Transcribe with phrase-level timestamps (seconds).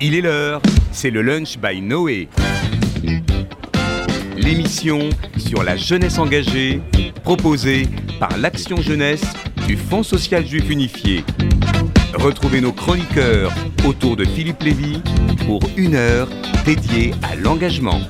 [0.00, 2.28] Il est l'heure, c'est le lunch by Noé.
[4.36, 6.80] L'émission sur la jeunesse engagée,
[7.24, 7.88] proposée
[8.20, 9.24] par l'Action Jeunesse
[9.66, 11.24] du Fonds social juif unifié.
[12.14, 13.52] Retrouvez nos chroniqueurs
[13.84, 15.02] autour de Philippe Lévy
[15.46, 16.28] pour une heure
[16.64, 18.00] dédiée à l'engagement.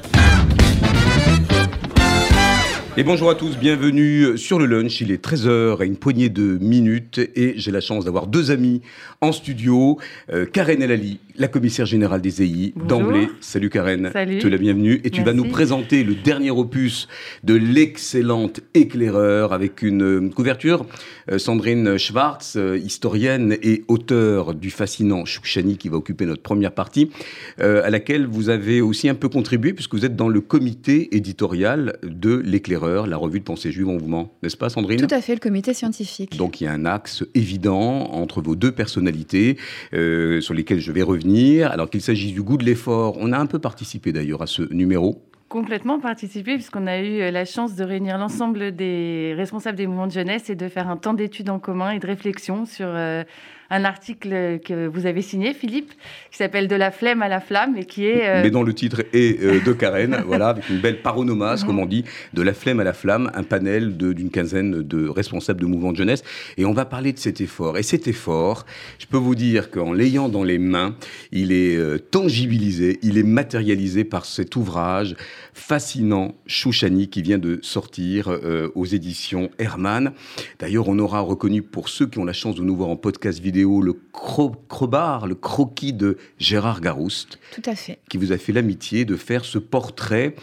[2.99, 5.01] Et bonjour à tous, bienvenue sur le lunch.
[5.01, 8.83] Il est 13h et une poignée de minutes et j'ai la chance d'avoir deux amis
[9.21, 9.99] en studio.
[10.33, 13.29] Euh, Karen Elali, la commissaire générale des EI, d'emblée.
[13.41, 14.39] Salut Karen, Salut.
[14.39, 15.01] tu es la bienvenue.
[15.05, 17.09] Et tu vas nous présenter le dernier opus
[17.45, 20.85] de l'excellente éclaireur avec une euh, couverture.
[21.31, 26.73] Euh, Sandrine Schwartz, euh, historienne et auteure du fascinant Chouchani qui va occuper notre première
[26.73, 27.11] partie,
[27.59, 31.99] à laquelle vous avez aussi un peu contribué puisque vous êtes dans le comité éditorial
[32.03, 34.33] de l'éclaireur, la revue de pensée juive en mouvement.
[34.43, 35.01] N'est-ce pas Sandrine?
[35.01, 36.37] Tout à fait, le comité scientifique.
[36.37, 39.57] donc il y a un axe évident entre vos deux personnalités
[39.95, 41.28] euh, sur lesquelles je vais revenir.
[41.63, 44.63] Alors qu'il s'agisse du goût de l'effort, on a un peu participé d'ailleurs à ce
[44.73, 45.23] numéro.
[45.49, 50.07] Complètement participé, puisqu'on a eu euh, la chance de réunir l'ensemble des responsables des mouvements
[50.07, 53.25] de jeunesse et de faire un temps d'études en commun et de réflexion sur euh,
[53.71, 55.93] un article que vous avez signé, Philippe,
[56.31, 58.27] qui s'appelle De la flemme à la flamme et qui est.
[58.27, 61.79] euh, Mais dont le titre est euh, de Karen, voilà, avec une belle paronomase, comme
[61.79, 65.67] on dit, de la flemme à la flamme, un panel d'une quinzaine de responsables de
[65.67, 66.23] mouvements de jeunesse.
[66.57, 67.77] Et on va parler de cet effort.
[67.77, 68.65] Et cet effort,
[68.99, 70.97] je peux vous dire qu'en l'ayant dans les mains,
[71.31, 75.15] il est euh, tangibilisé, il est matérialisé par cet ouvrage
[75.53, 78.31] fascinant, Chouchani, qui vient de sortir
[78.75, 80.13] aux éditions Hermann.
[80.61, 83.41] D'ailleurs, on aura reconnu, pour ceux qui ont la chance de nous voir en podcast
[83.41, 87.99] vidéo, le cro crobar, le croquis de Gérard Garouste Tout à fait.
[88.09, 90.35] qui vous a fait l'amitié de faire ce portrait.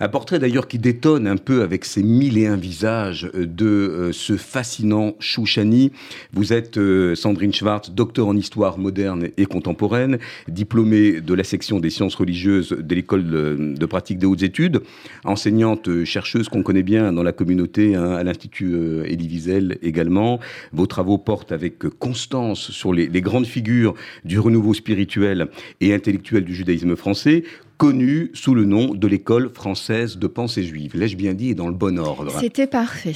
[0.00, 3.66] Un portrait d'ailleurs qui détonne un peu avec ses mille et un visages euh, de
[3.66, 5.92] euh, ce fascinant Chouchani.
[6.32, 11.78] Vous êtes euh, Sandrine Schwartz, docteur en histoire moderne et contemporaine, diplômée de la section
[11.78, 14.80] des sciences religieuses de l'école de, pratique des hautes études,
[15.24, 18.74] enseignante chercheuse qu'on connaît bien dans la communauté, hein, à l'Institut
[19.06, 20.40] Élie Wiesel également.
[20.72, 23.94] Vos travaux portent avec constance sur les grandes figures
[24.24, 25.48] du renouveau spirituel
[25.80, 27.44] et intellectuel du judaïsme français,
[27.84, 30.96] connue sous le nom de l'école française de pensée juive.
[30.96, 32.32] L'ai-je bien dit et dans le bon ordre?
[32.40, 33.12] C'était parfait.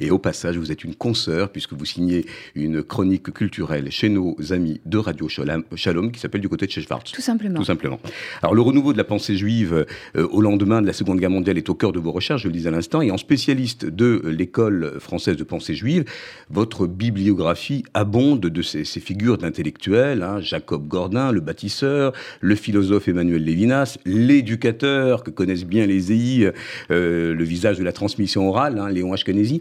[0.00, 4.36] Et au passage, vous êtes une consoeur puisque vous signez une chronique culturelle chez nos
[4.50, 7.12] amis de Radio Shalom, qui s'appelle du côté de chez Schwartz.
[7.12, 7.58] Tout simplement.
[7.58, 8.00] Tout simplement.
[8.42, 9.86] Alors, le renouveau de la pensée juive
[10.16, 12.48] euh, au lendemain de la Seconde Guerre mondiale est au cœur de vos recherches, je
[12.48, 16.04] le disais à l'instant, et en spécialiste de l'école française de pensée juive,
[16.50, 23.08] votre bibliographie abonde de ces, ces figures d'intellectuels, hein, Jacob Gordin, le bâtisseur, le philosophe
[23.08, 26.52] Emmanuel Lévinas, l'éducateur que connaissent bien les EI,
[26.90, 29.60] euh, le visage de la transmission orale, hein, Léon Ashkenazi.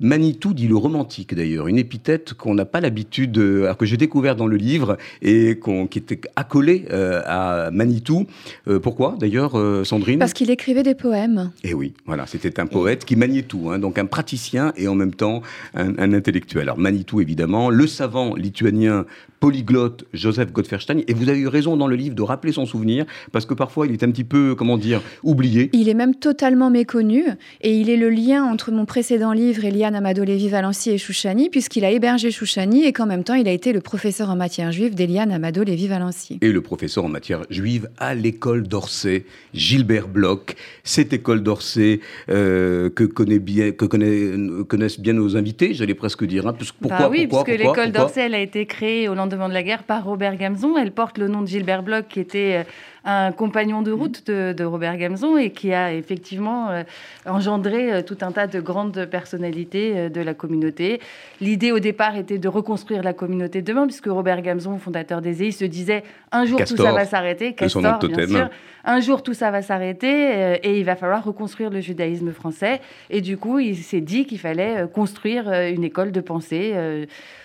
[0.00, 3.98] Manitou dit le romantique d'ailleurs, une épithète qu'on n'a pas l'habitude, de- alors que j'ai
[3.98, 8.26] découvert dans le livre et qu'on- qui était accolée euh, à Manitou.
[8.66, 10.18] Euh, pourquoi d'ailleurs, euh, Sandrine?
[10.18, 11.50] Parce qu'il écrivait des poèmes.
[11.64, 14.94] Eh oui, voilà, c'était un poète qui maniait tout, hein, donc un praticien et en
[14.94, 15.42] même temps
[15.74, 16.62] un, un intellectuel.
[16.62, 19.04] Alors Manitou évidemment, le savant lituanien
[19.38, 23.06] polyglotte Joseph Gottferstein, et vous avez eu raison dans le livre de rappeler son souvenir,
[23.32, 25.70] parce que parfois il est un petit peu, comment dire, oublié.
[25.72, 27.24] Il est même totalement méconnu
[27.62, 31.48] et il est le lien entre mon précédent livre, Eliane Amado Lévy Valency et Chouchani,
[31.50, 34.72] puisqu'il a hébergé Chouchani et qu'en même temps il a été le professeur en matière
[34.72, 36.38] juive d'Eliane Amado Lévy Valency.
[36.40, 39.24] et le professeur en matière juive à l'école d'Orsay,
[39.54, 40.54] Gilbert Bloch.
[40.84, 46.24] Cette école d'Orsay euh, que, connaît bien, que connaît- connaissent bien nos invités, j'allais presque
[46.24, 46.46] dire.
[46.46, 49.48] hein, parce- pourquoi, bah oui, pourquoi, puisque l'école d'Orsay, elle a été créée au lendemain
[49.48, 50.76] de la guerre par Robert Gamzon.
[50.78, 52.70] Elle porte le nom de Gilbert Bloch, qui était euh,
[53.04, 56.82] un compagnon de route de, de Robert Gamzon et qui a effectivement euh,
[57.26, 61.00] engendré euh, tout un tas de grandes personnalités euh, de la communauté.
[61.40, 65.42] L'idée au départ était de reconstruire la communauté de demain, puisque Robert Gamzon, fondateur des
[65.42, 66.02] EI, se disait
[66.32, 67.54] un jour tout ça va s'arrêter.
[67.54, 68.50] Castor, bien sûr.
[68.84, 72.80] Un jour tout ça va s'arrêter et il va falloir reconstruire le judaïsme français.
[73.10, 76.72] Et du coup, il s'est dit qu'il fallait construire une école de pensée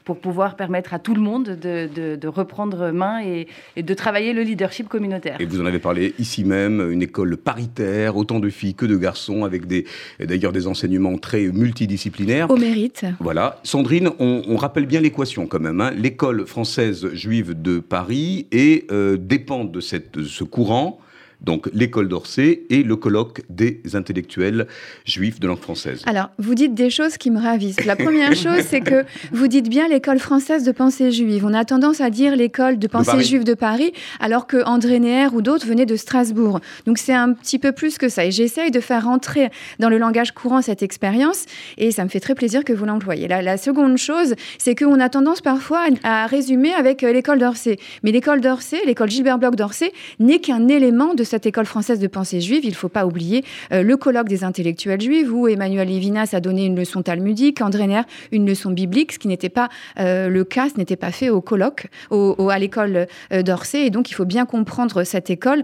[0.06, 3.94] pour pouvoir permettre à tout le monde de, de- de reprendre main et, et de
[3.94, 5.38] travailler le leadership communautaire.
[5.46, 8.98] Et vous en avez parlé ici même, une école paritaire, autant de filles que de
[8.98, 9.86] garçons, avec des,
[10.20, 12.50] d'ailleurs des enseignements très multidisciplinaires.
[12.50, 13.06] Au mérite.
[13.20, 13.60] Voilà.
[13.62, 15.82] Sandrine, on, on rappelle bien l'équation quand même.
[15.82, 15.92] hein.
[15.96, 21.00] L'école française juive de Paris et euh, dépend de, cette, de ce courant
[21.42, 24.68] donc l'école d'Orsay et le colloque des intellectuels
[25.06, 26.02] juifs de langue française.
[26.06, 27.86] Alors, vous dites des choses qui me ravissent.
[27.86, 31.46] La première chose, c'est que vous dites bien l'école française de pensée juive.
[31.46, 35.28] On a tendance à dire l'école de pensée juive de Paris, alors que André Neher
[35.34, 36.60] ou d'autres venaient de Strasbourg.
[36.86, 38.26] Donc c'est un petit peu plus que ça.
[38.26, 39.50] Et j'essaye de faire rentrer
[39.80, 41.46] dans le langage courant cette expérience,
[41.78, 43.28] et ça me fait très plaisir que vous l'employiez.
[43.28, 47.78] La, la seconde chose, c'est qu'on a tendance parfois à, résumer avec euh, l'école d'Orsay.
[48.04, 52.08] Mais l'école d'Orsay, l'école Gilbert Bloch d'Orsay, n'est qu'un élément de cette école française de
[52.08, 52.62] pensée juive.
[52.64, 56.40] Il ne faut pas oublier euh, le colloque des intellectuels juifs où Emmanuel Lévinas a
[56.40, 58.02] donné une leçon talmudique, André Neher
[58.32, 59.70] une leçon biblique, ce qui n'était pas
[60.00, 63.86] euh, le cas, ce n'était pas fait au colloque, à l'école euh, d'Orsay.
[63.86, 65.64] Et donc, il faut bien comprendre cette école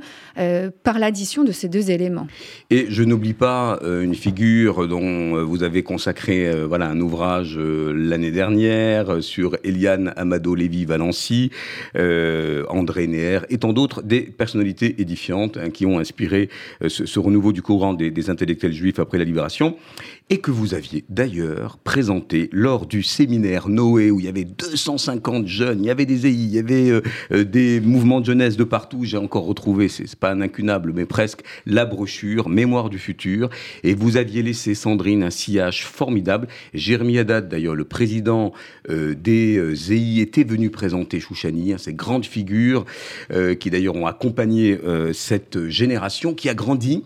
[0.84, 2.28] par l'addition de ces deux éléments.
[2.70, 9.22] Et je n'oublie pas une figure dont vous avez consacré voilà, un ouvrage l'année dernière
[9.22, 11.52] sur Eliane Amado Lévy Valency,
[11.96, 16.50] André Neher et tant d'autres, des personnalités édifiantes hein, qui ont inspiré
[16.84, 19.76] euh, ce, renouveau du courant des, intellectuels juifs après la libération,
[20.30, 25.48] et que vous aviez d'ailleurs présenté lors du séminaire Noé, où il y avait 250
[25.48, 27.02] jeunes, il y avait des EI, il y avait euh,
[27.32, 31.06] euh, des mouvements de jeunesse de partout, j'ai encore retrouvé, c'est pas un incunable, mais
[31.06, 33.50] presque, la brochure Mémoire du futur,
[33.84, 36.48] et vous aviez laissé Sandrine un sillage formidable.
[36.74, 38.54] Jérémy Haddad, d'ailleurs, le président
[38.90, 39.58] des
[39.90, 42.86] EI, était venu présenter Chouchani, hein, ces grandes figures
[43.60, 44.78] qui d'ailleurs ont accompagné
[45.14, 47.04] cette génération qui a grandi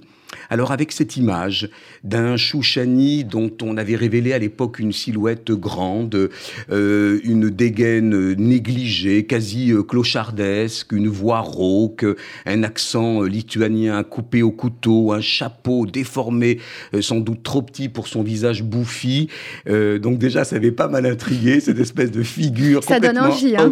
[0.49, 1.69] alors avec cette image
[2.03, 6.29] d'un Chouchani dont on avait révélé à l'époque une silhouette grande,
[6.71, 12.05] euh, une dégaine négligée, quasi euh, clochardesque, une voix rauque,
[12.45, 16.59] un accent euh, lituanien coupé au couteau, un chapeau déformé,
[17.01, 19.29] sans doute trop petit pour son visage bouffi.
[19.67, 23.57] donc déjà, ça avait pas mal intrigué, cette espèce de figure ça complètement donne envie,
[23.57, 23.71] hein.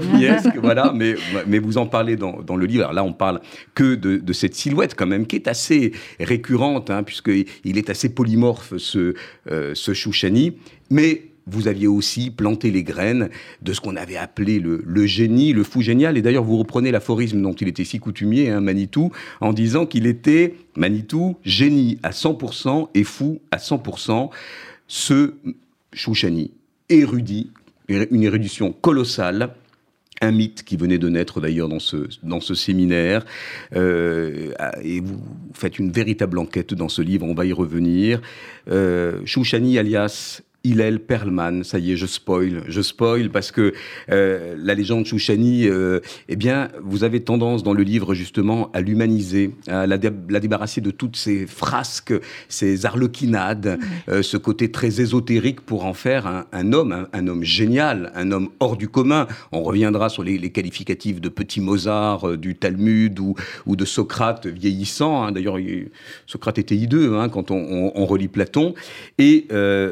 [0.62, 1.16] voilà, mais,
[1.48, 2.84] mais vous en parlez dans, le livre.
[2.84, 3.42] Alors là, on parle
[3.74, 8.10] que de, de cette silhouette quand même, qui est assez récurrente Hein, puisqu'il est assez
[8.10, 9.14] polymorphe, ce,
[9.52, 10.54] euh, Chouchani.
[10.90, 13.30] Mais vous aviez aussi planté les graines
[13.62, 16.18] de ce qu'on avait appelé le, génie, le fou génial.
[16.18, 19.12] Et d'ailleurs, vous reprenez l'aphorisme dont il était si coutumier, hein, Manitou,
[19.42, 24.30] en disant qu'il était, Manitou, génie à 100% et fou à 100%.
[24.88, 25.34] Ce
[25.92, 26.52] Chouchani,
[26.90, 27.52] érudit,
[27.90, 29.54] une érudition colossale,
[30.24, 33.26] un mythe qui venait de naître d'ailleurs dans ce, séminaire.
[33.76, 34.52] Euh,
[34.84, 35.22] et vous
[35.54, 38.22] faites une véritable enquête dans ce livre, on va y revenir.
[38.70, 43.74] Euh, Chouchani alias Hillel Perlman, ça y est, je spoil, je spoil parce que
[44.10, 46.00] euh, la légende Chouchani, euh,
[46.30, 50.90] eh bien, vous avez tendance dans le livre justement à l'humaniser, à la, débarrasser de
[50.90, 52.14] toutes ces frasques,
[52.48, 53.78] ces arlequinades,
[54.08, 58.48] euh, ce côté très ésotérique pour en faire un, homme, un, homme génial, un homme
[58.62, 59.28] hors du commun.
[59.52, 63.36] On reviendra sur les, qualificatifs de petit Mozart, du Talmud ou,
[63.66, 65.24] ou de Socrate vieillissant.
[65.24, 65.34] Hein.
[65.34, 65.58] D'ailleurs,
[66.26, 68.76] Socrate était hideux hein, quand on, on, relit Platon.
[69.18, 69.48] Et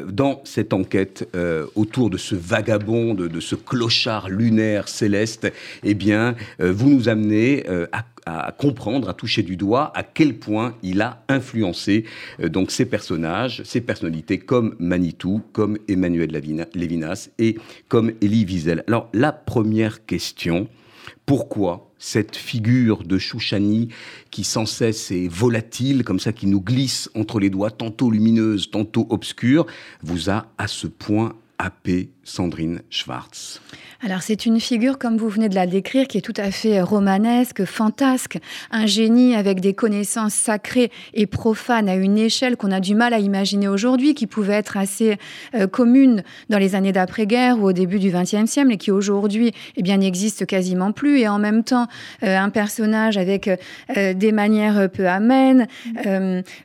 [0.08, 5.94] dans cette cette enquête euh, autour de ce vagabond, de, ce clochard lunaire céleste, eh
[5.94, 7.86] bien, euh, vous nous amenez euh,
[8.24, 12.04] à comprendre, à toucher du doigt à quel point il a influencé
[12.40, 16.30] donc ces personnages, ces personnalités comme Manitou, comme Emmanuel
[16.72, 17.58] Lévinas et
[17.88, 18.84] comme Elie Wiesel.
[18.86, 20.68] Alors la première question,
[21.26, 23.88] pourquoi cette figure de Chouchani
[24.32, 28.70] qui sans cesse est volatile, comme ça, qui nous glisse entre les doigts, tantôt lumineuse,
[28.72, 29.66] tantôt obscure,
[30.02, 33.60] vous a à ce point happé Sandrine Schwartz
[34.04, 36.82] alors c'est une figure, comme vous venez de la décrire, qui est tout à fait
[36.82, 38.38] romanesque, fantasque,
[38.72, 43.14] un génie avec des connaissances sacrées et profanes à une échelle qu'on a du mal
[43.14, 45.18] à imaginer aujourd'hui, qui pouvait être assez
[45.54, 49.52] euh, commune dans les années d'après-guerre ou au début du XXe siècle, et qui aujourd'hui
[49.76, 51.20] eh bien n'existe quasiment plus.
[51.20, 51.86] Et en même temps,
[52.24, 53.48] euh, un personnage avec
[53.96, 55.68] euh, des manières peu amènes,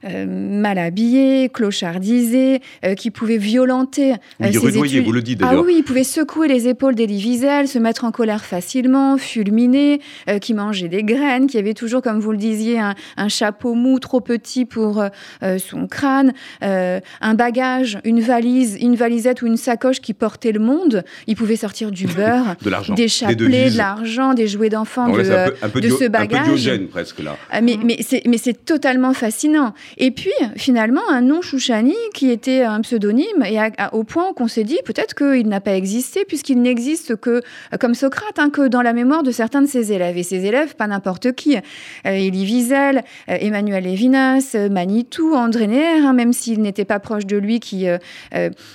[0.02, 2.62] mal habillé, clochardisé,
[2.98, 6.96] qui pouvait violenter oui, ses vous le dites Ah oui, il pouvait secouer les épaules
[6.96, 11.74] d'Elie Wiesel, se mettre en colère facilement, fulminer, euh, qui mangeait des graines, qui avait
[11.74, 12.96] toujours, comme vous le disiez, un,
[13.28, 15.10] chapeau mou trop petit pour euh,
[15.44, 20.60] euh, son crâne, un bagage, une valise, une valisette ou une sacoche qui portait le
[20.60, 21.04] monde.
[21.28, 22.56] Il pouvait sortir du beurre,
[22.96, 26.40] des chapelets, de l'argent, des jouets d'enfants de, ce bagage.
[26.40, 27.38] Un peu diogène presque là.
[27.62, 29.74] mais mais c'est totalement fascinant.
[29.98, 33.58] Et puis finalement un nom Chouchani qui était un pseudonyme et
[33.92, 37.42] au point qu'on s'est dit, peut-être qu'il n'a pas existé, puisqu'il n'existe que,
[37.80, 40.18] comme Socrate, hein, que dans la mémoire de certains de ses élèves.
[40.18, 41.58] Et ses élèves, pas n'importe qui.
[42.06, 47.60] Élie Wiesel, Emmanuel Levinas, Manitou, André Neher, hein, même s'il n'était pas proche de lui,
[47.60, 47.86] qui,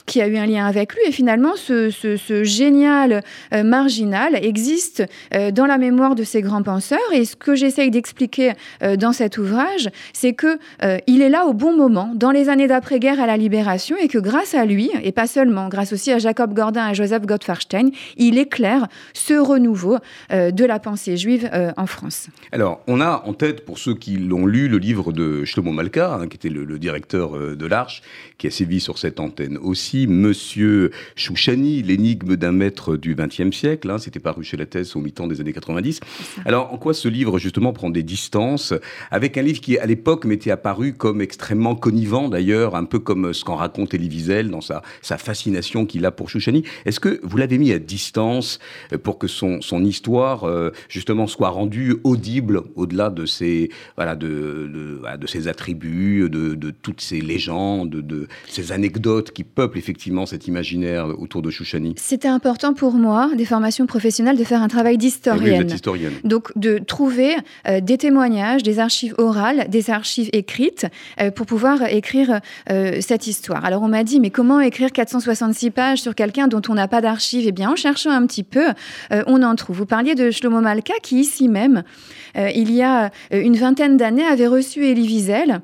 [0.06, 1.02] qui a eu un lien avec lui.
[1.06, 3.22] Et finalement, ce, ce génial
[3.52, 5.04] marginal existe
[5.52, 6.98] dans la mémoire de ces grands penseurs.
[7.12, 8.52] Et ce que j'essaye d'expliquer
[8.98, 10.58] dans cet ouvrage, c'est que
[11.06, 14.18] il est là au bon moment, dans les années d'après-guerre à la libération, et que
[14.18, 18.38] grâce à lui, et pas seulement, grâce aussi à Jacob Gordin et Joseph Gottfarstein, il
[18.38, 19.98] éclaire ce renouveau
[20.30, 22.28] euh, de la pensée juive euh, en France.
[22.52, 26.14] Alors, on a en tête, pour ceux qui l'ont lu, le livre de Shlomo Malka,
[26.14, 28.02] hein, qui était le, directeur euh, de l'Arche,
[28.38, 33.90] qui a sévi sur cette antenne aussi, Monsieur Chouchani, l'énigme d'un maître du XXe siècle,
[33.90, 36.00] hein, c'était paru chez la thèse au mi-temps des années 90.
[36.44, 38.74] Alors, en quoi ce livre, justement, prend des distances
[39.10, 43.32] avec un livre qui, à l'époque, m'était apparu comme extrêmement connivant, d'ailleurs, un peu comme
[43.32, 46.62] ce qu'en raconte Elie Wiesel dans sa, sa fascination qu'il a pour Chouchani.
[46.84, 48.58] Est-ce que vous l'avez mis à distance
[48.92, 54.14] euh, pour que son, son histoire, euh, justement, soit rendue audible au-delà de ses, voilà,
[54.14, 54.70] de,
[55.18, 60.46] de, ses attributs, de, de, toutes ces légendes, de, ces anecdotes qui peuplent effectivement cet
[60.46, 64.98] imaginaire autour de Chouchani C'était important pour moi, des formations professionnelles, de faire un travail
[64.98, 65.68] d'historienne.
[66.24, 67.34] Donc, de trouver
[67.66, 70.86] euh, des témoignages, des archives orales, des archives écrites,
[71.34, 73.64] pour pouvoir écrire cette histoire.
[73.64, 77.00] Alors, on m'a dit, mais comment écrire 466 pages sur quelqu'un dont on n'a pas
[77.00, 78.66] d'archives Eh bien, en cherchant un petit peu,
[79.12, 79.76] euh, on en trouve.
[79.76, 81.82] Vous parliez de Shlomo Malka, qui ici même,
[82.36, 85.60] euh, il y a euh, une vingtaine d'années, avait reçu Elie Wiesel,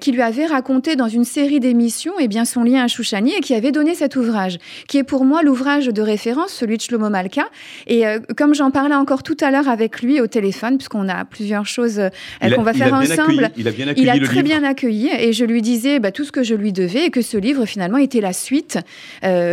[0.00, 3.40] qui lui avait raconté dans une série d'émissions eh bien, son lien à Chouchani et
[3.40, 7.10] qui avait donné cet ouvrage, qui est pour moi l'ouvrage de référence, celui de Shlomo
[7.10, 7.44] Malka.
[7.86, 8.02] Et
[8.36, 12.00] comme j'en parlais encore tout à l'heure avec lui au téléphone, puisqu'on a plusieurs choses
[12.42, 15.62] qu'on va faire ensemble, il a, bien il a très bien accueilli et je lui
[15.62, 18.32] disais bah, tout ce que je lui devais et que ce livre finalement était la
[18.32, 18.78] suite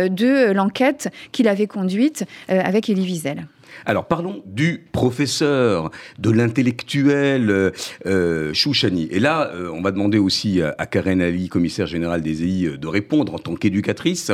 [0.08, 3.46] de l'enquête qu'il avait conduite euh, avec Elie Wiesel.
[3.84, 7.72] Alors parlons du professeur, de l'intellectuel
[8.06, 9.06] euh, Chouchani.
[9.10, 13.34] Et là, on va demander aussi à Karen Ali, commissaire général des EI, de répondre
[13.34, 14.32] en tant qu'éducatrice.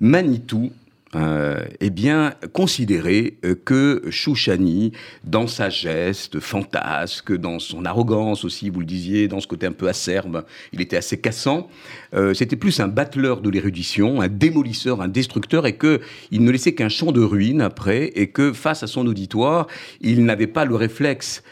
[0.00, 0.72] Manitou
[1.14, 4.92] euh, eh bien, considérer euh, que Chouchani,
[5.24, 9.72] dans sa geste fantasque, dans son arrogance aussi, vous le disiez, dans ce côté un
[9.72, 11.68] peu acerbe, il était assez cassant,
[12.14, 16.00] euh, c'était plus un battleur de l'érudition, un démolisseur, un destructeur, et que
[16.30, 19.66] il ne laissait qu'un champ de ruines après, et que face à son auditoire,
[20.02, 21.42] il n'avait pas le réflexe,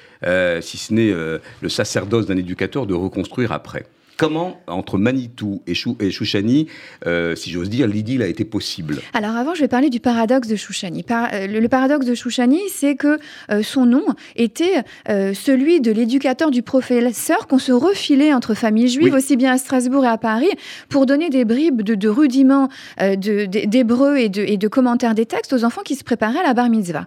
[0.60, 3.86] si ce n'est le sacerdoce d'un éducateur, de reconstruire après.
[4.16, 6.68] Comment, entre Manitou et, Chou et Chouchani,
[7.06, 9.00] euh, si j'ose dire, l'idylle a été possible?
[9.12, 11.04] Alors avant, je vais parler du paradoxe de Chouchani.
[11.10, 13.18] Euh, le, paradoxe de Chouchani, c'est que
[13.50, 14.04] euh, son nom
[14.34, 19.58] était celui de l'éducateur du professeur qu'on se refilait entre familles juives, aussi bien à
[19.58, 20.50] Strasbourg et à Paris,
[20.88, 22.68] pour donner des bribes de, rudiments
[22.98, 26.54] d'hébreu et de, et de commentaires des textes aux enfants qui se préparaient à la
[26.54, 27.06] bar mitzvah.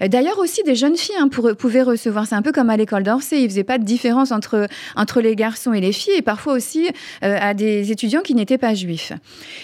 [0.00, 2.26] D'ailleurs aussi, des jeunes filles hein, pouvaient recevoir.
[2.26, 5.20] C'est un peu comme à l'école d'Orsay, ils ne faisaient pas de différence entre, entre
[5.20, 6.88] les garçons et les filles, et parfois aussi
[7.22, 9.12] euh, à des étudiants qui n'étaient pas juifs.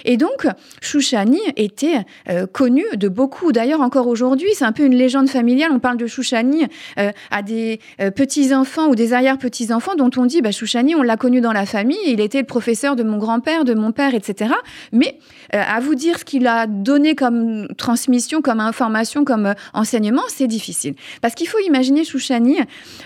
[0.04, 0.46] Et donc,
[0.80, 3.52] Chouchani était euh, connu de beaucoup.
[3.52, 5.70] D'ailleurs, encore aujourd'hui, c'est un peu une légende familiale.
[5.72, 6.66] On parle de Chouchani
[6.98, 7.80] euh, à des
[8.14, 11.98] petits-enfants ou des arrière-petits-enfants dont on dit, bah, Chouchani, on l'a connu dans la famille,
[12.06, 14.50] il était le professeur de mon grand-père, de mon père, etc.
[14.92, 15.18] Mais
[15.52, 20.94] à vous dire ce qu'il a donné comme transmission, comme information, comme enseignement, c'est difficile.
[21.20, 22.58] Parce qu'il faut imaginer Chouchani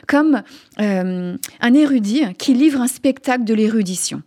[0.07, 0.43] comme
[0.81, 4.23] un érudit qui livre un spectacle de l'érudition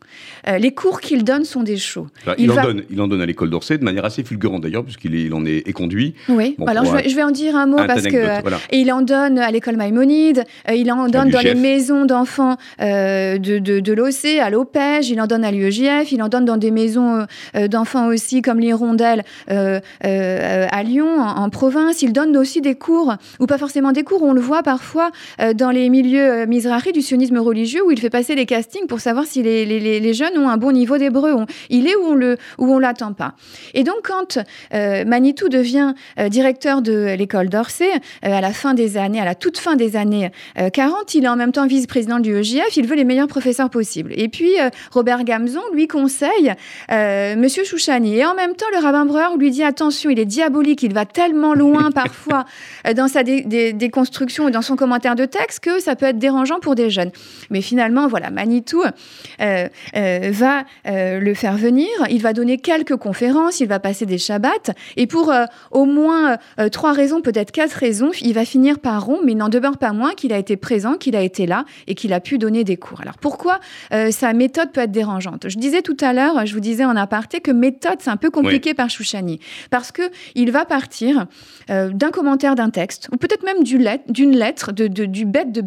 [0.47, 2.07] euh, les cours qu'il donne sont des shows.
[2.37, 5.15] Il, en donne, il en donne à l'école d'Orsay de manière assez fulgurante d'ailleurs, puisqu'il
[5.15, 6.15] il en est, conduit.
[6.29, 8.41] Oui, alors je vais, en dire un mot parce que.
[8.71, 12.57] Et il en donne à l'école Maïmonide, euh, il en donne dans les maisons d'enfants
[12.81, 16.45] euh, de, de, de l'OC, à l'OPEJ, il en donne à l'UEJF, il en donne
[16.45, 17.25] dans des maisons
[17.69, 22.01] d'enfants aussi, comme l'Hirondelle à Lyon, en, province.
[22.01, 25.11] Il donne aussi des cours, ou pas forcément des cours, on le voit parfois
[25.55, 29.25] dans les milieux misrahi du sionisme religieux, où il fait passer les castings pour savoir
[29.25, 31.33] si les, jeunes ont un bon niveau d'hébreu.
[31.69, 33.35] Il est où on le où on l'attend pas.
[33.73, 34.37] Et donc quand
[34.73, 39.25] euh, Manitou devient euh, directeur de l'école d'Orsay euh, à la fin des années, à
[39.25, 40.31] la toute fin des années
[40.73, 42.77] 40, il est en même temps vice-président du EJF.
[42.77, 44.13] Il veut les meilleurs professeurs possibles.
[44.15, 44.51] Et puis
[44.91, 46.53] Robert Gamzon lui conseille
[46.89, 48.17] Monsieur Chouchani.
[48.17, 51.05] Et en même temps, le rabbin Breuer lui dit attention, il est diabolique, il va
[51.05, 52.45] tellement loin parfois
[52.95, 56.75] dans sa déconstruction et dans son commentaire de texte que ça peut être dérangeant pour
[56.75, 57.11] des jeunes.
[57.49, 63.59] Mais finalement, voilà, Manitou euh, euh, va le faire venir, il va donner quelques conférences,
[63.59, 65.31] il va passer des Shabbats, et pour
[65.71, 66.37] au moins
[66.71, 69.93] trois raisons, peut-être quatre raisons, il va finir par rond, mais il n'en demeure pas
[69.93, 72.77] moins qu'il a été présent, qu'il a été là et qu'il a pu donner des
[72.77, 73.01] cours.
[73.01, 73.59] Alors pourquoi
[73.91, 75.49] sa méthode peut être dérangeante?
[75.49, 78.31] Je disais tout à l'heure, je vous disais en aparté que méthode, c'est un peu
[78.31, 80.03] compliqué par Chouchani, parce que
[80.35, 81.25] il va partir
[81.67, 85.61] d'un commentaire d'un texte, ou peut-être même d'une lettre, de, du bête de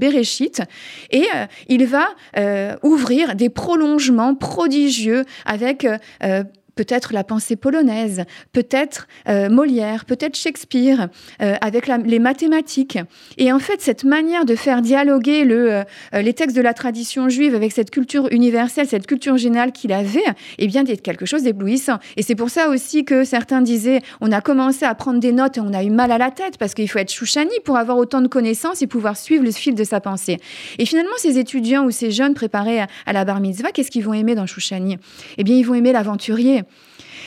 [1.10, 5.86] Et euh, il va euh, ouvrir des prolongements prodigieux avec
[6.22, 6.44] euh,
[6.76, 11.09] peut-être la pensée polonaise, peut-être euh, Molière, peut-être Shakespeare,
[11.42, 12.99] euh, avec les mathématiques.
[13.38, 17.28] Et en fait, cette manière de faire dialoguer le, euh, les textes de la tradition
[17.28, 20.23] juive avec cette culture universelle, cette culture générale qu'il avait,
[20.59, 21.99] eh bien, d'être quelque chose d'éblouissant.
[22.16, 25.56] Et c'est pour ça aussi que certains disaient, on a commencé à prendre des notes
[25.56, 27.97] et on a eu mal à la tête, parce qu'il faut être chouchani pour avoir
[27.97, 30.37] autant de connaissances et pouvoir suivre le fil de sa pensée.
[30.78, 34.12] Et finalement, ces étudiants ou ces jeunes préparés à, la bar mitzvah, qu'est-ce qu'ils vont
[34.12, 34.99] aimer dans Chouchani?
[35.38, 36.65] Eh bien, ils vont aimer l'aventurier.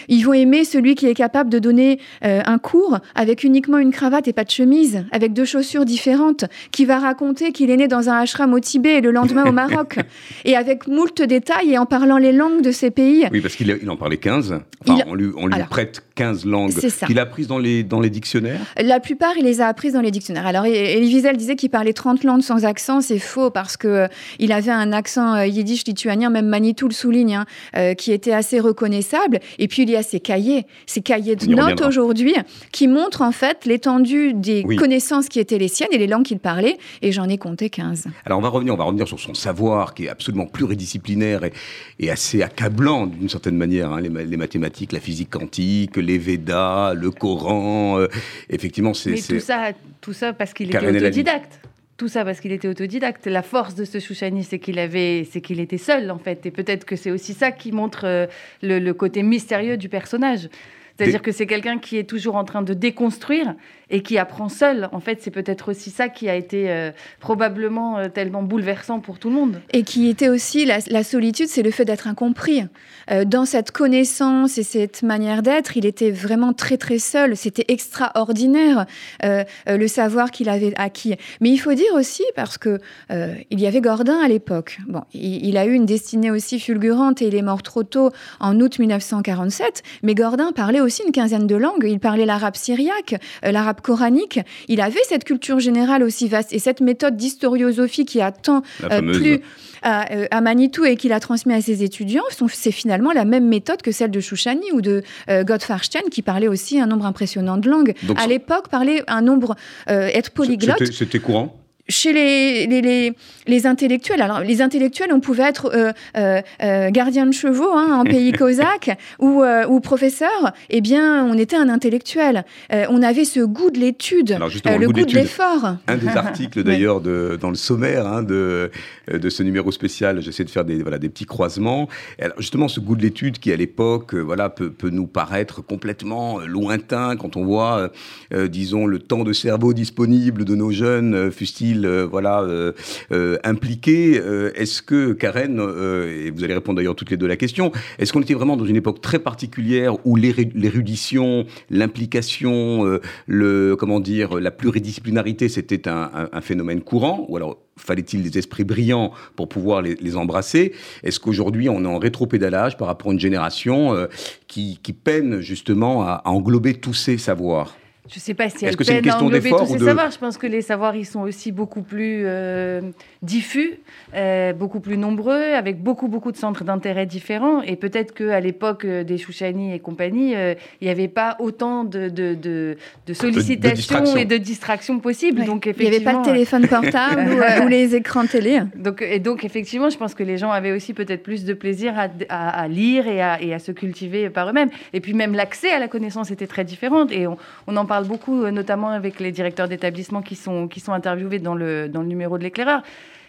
[0.09, 3.91] Ils vont aimer celui qui est capable de donner euh, un cours avec uniquement une
[3.91, 7.87] cravate et pas de chemise, avec deux chaussures différentes, qui va raconter qu'il est né
[7.87, 9.99] dans un ashram au Tibet et le lendemain au Maroc,
[10.45, 13.25] et avec moult détails et en parlant les langues de ces pays.
[13.31, 14.59] Oui, parce qu'il en parlait 15.
[14.81, 16.73] Enfin, on lui, on lui prête 15 langues
[17.05, 18.59] qu'il a prises dans les, dans les dictionnaires?
[18.81, 20.47] La plupart, il les a apprises dans les dictionnaires.
[20.47, 23.01] Alors, Elie Wiesel disait qu'il parlait 30 langues sans accent.
[23.01, 24.07] C'est faux parce que euh,
[24.39, 27.35] il avait un accent euh, yiddish lituanien, même Manitou le souligne,
[27.75, 29.39] hein, qui était assez reconnaissable.
[29.59, 32.35] Et puis, il y a ces cahiers, ces cahiers de notes aujourd'hui,
[32.71, 36.39] qui montrent en fait l'étendue des connaissances qui étaient les siennes et les langues qu'il
[36.39, 38.07] parlait, et j'en ai compté 15.
[38.25, 41.53] Alors on va revenir, on va revenir sur son savoir qui est absolument pluridisciplinaire et,
[41.99, 47.11] et assez accablant d'une certaine manière, hein, les, mathématiques, la physique quantique, les Védas, le
[47.11, 48.07] Coran, euh,
[48.49, 49.11] effectivement c'est...
[49.11, 51.59] Mais tout ça, tout ça parce qu'il était autodidacte
[51.99, 53.27] tout ça parce qu'il était autodidacte.
[53.27, 56.51] La force de ce Chouchani, c'est qu'il avait, c'est qu'il était seul en fait, et
[56.51, 58.25] peut-être que c'est aussi ça qui montre euh,
[58.63, 60.49] le, côté mystérieux du personnage.
[60.97, 63.55] C'est-à-dire que c'est quelqu'un qui est toujours en train de déconstruire
[63.89, 64.89] et qui apprend seul.
[64.91, 69.19] En fait, c'est peut-être aussi ça qui a été euh, probablement euh, tellement bouleversant pour
[69.19, 69.61] tout le monde.
[69.73, 72.63] Et qui était aussi la, solitude, c'est le fait d'être incompris.
[73.09, 77.35] Euh, dans cette connaissance et cette manière d'être, il était vraiment très très seul.
[77.35, 78.85] C'était extraordinaire
[79.23, 81.15] le savoir qu'il avait acquis.
[81.41, 82.79] Mais il faut dire aussi parce que
[83.09, 84.79] il y avait Gordin à l'époque.
[84.87, 88.11] Bon, il, il, a eu une destinée aussi fulgurante et il est mort trop tôt
[88.39, 89.83] en août 1947.
[90.03, 91.85] Mais Gordin parlait aussi une quinzaine de langues.
[91.87, 96.81] Il parlait l'arabe syriaque, l'arabe coranique, il avait cette culture générale aussi vaste et cette
[96.81, 99.41] méthode d'historiosophie qui a tant euh, plu
[99.85, 103.81] euh, à, Manitou et qu'il a transmis à ses étudiants, c'est finalement la même méthode
[103.81, 107.69] que celle de Chouchani ou de euh, Gottfarstein qui parlait aussi un nombre impressionnant de
[107.69, 107.93] langues.
[108.15, 109.55] à l'époque, parler un nombre,
[109.87, 110.91] être polyglotte.
[110.91, 111.58] C'était courant?
[111.89, 113.13] Chez les, les,
[113.47, 117.99] les, intellectuels, alors les intellectuels, on pouvait être euh, euh, euh gardien de chevaux hein,
[117.99, 122.45] en pays cosaque ou, euh, ou, professeur, eh bien, on était un intellectuel.
[122.71, 125.77] on avait ce goût de l'étude, le, goût de l'effort.
[125.87, 128.71] Un des articles d'ailleurs de, dans le sommaire hein, de,
[129.11, 131.89] de ce numéro spécial, j'essaie de faire des, voilà, des petits croisements.
[132.21, 136.39] alors, justement, ce goût de l'étude qui, à l'époque, voilà, peut, peut, nous paraître complètement
[136.39, 137.91] lointain quand on voit,
[138.31, 142.73] disons, le temps de cerveau disponible de nos jeunes, fût-il euh, voilà, euh,
[143.11, 144.21] euh, impliqué
[144.55, 148.13] Est-ce que, Karen, et vous allez répondre d'ailleurs toutes les deux à la question, est-ce
[148.13, 154.51] qu'on était vraiment dans une époque très particulière où l'érudition, l'implication, le, comment dire, la
[154.51, 160.73] pluridisciplinarité, c'était un, phénomène courant Ou alors fallait-il des esprits brillants pour pouvoir les, embrasser?
[161.03, 164.07] Est-ce qu'aujourd'hui on est en rétropédalage par rapport à une génération
[164.47, 167.78] qui, peine justement à englober tous ces savoirs?
[168.09, 170.09] Je ne sais pas si elle que peine à englober tous ces savoirs.
[170.09, 172.81] Je pense que les savoirs, ils sont aussi beaucoup plus euh,
[173.21, 173.81] diffus,
[174.15, 177.61] euh, beaucoup plus nombreux, avec beaucoup, beaucoup de centres d'intérêt différents.
[177.61, 182.09] Et peut-être qu'à l'époque euh, des Chouchani et compagnie, il n'y avait pas autant de,
[182.09, 185.45] de, de, sollicitations et de distractions possibles.
[185.45, 187.29] Donc, il n'y avait pas de téléphone portable
[187.63, 188.61] ou, les écrans télé.
[188.75, 191.93] Donc, et donc, effectivement, je pense que les gens avaient aussi peut-être plus de plaisir
[191.95, 194.69] à, à, lire et à, et à, se cultiver par eux-mêmes.
[194.93, 197.05] Et puis, même l'accès à la connaissance était très différent.
[197.07, 200.79] Et on, on en parle beaucoup, euh, notamment avec les directeurs d'établissements qui sont, qui
[200.79, 202.81] sont interviewés dans le, dans le numéro de l'éclaireur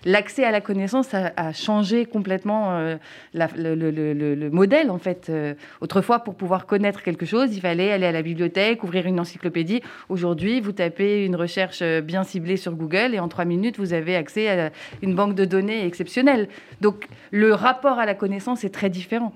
[0.05, 2.97] l'accès à la connaissance a, changé complètement euh,
[3.35, 5.29] le, modèle, en fait.
[5.29, 9.21] Euh, autrefois, pour pouvoir connaître quelque chose, il fallait aller à la bibliothèque, ouvrir une
[9.21, 9.83] encyclopédie.
[10.09, 14.17] Aujourd'hui, vous tapez une recherche bien ciblée sur Google et en trois minutes, vous avez
[14.17, 14.71] accès à
[15.03, 16.49] une banque de données exceptionnelle.
[16.81, 19.33] Donc, le rapport à la connaissance est très différent.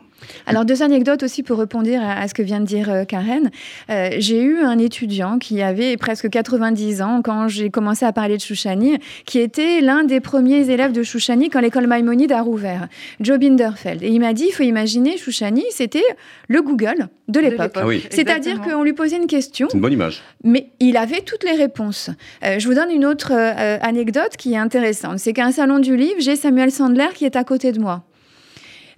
[0.46, 3.50] Alors, deux anecdotes aussi pour répondre à, ce que vient de dire euh, Karen.
[3.90, 8.36] Euh, j'ai eu un étudiant qui avait presque 90 ans quand j'ai commencé à parler
[8.36, 12.88] de Chouchani, qui était l'un des premiers élèves de Chouchani quand l'école Maïmonide a rouvert,
[13.20, 14.02] Joe Binderfeld.
[14.02, 16.04] Et il m'a dit, il faut imaginer, Chouchani, c'était
[16.48, 17.72] le Google de l'époque.
[17.76, 19.68] Ah C'est-à-dire qu'on lui posait une question.
[19.70, 20.22] C'est une bonne image.
[20.42, 22.10] Mais il avait toutes les réponses.
[22.44, 25.18] Euh, je vous donne une autre euh, anecdote qui est intéressante.
[25.18, 28.04] C'est qu'à un salon du livre, j'ai Samuel Sandler qui est à côté de moi.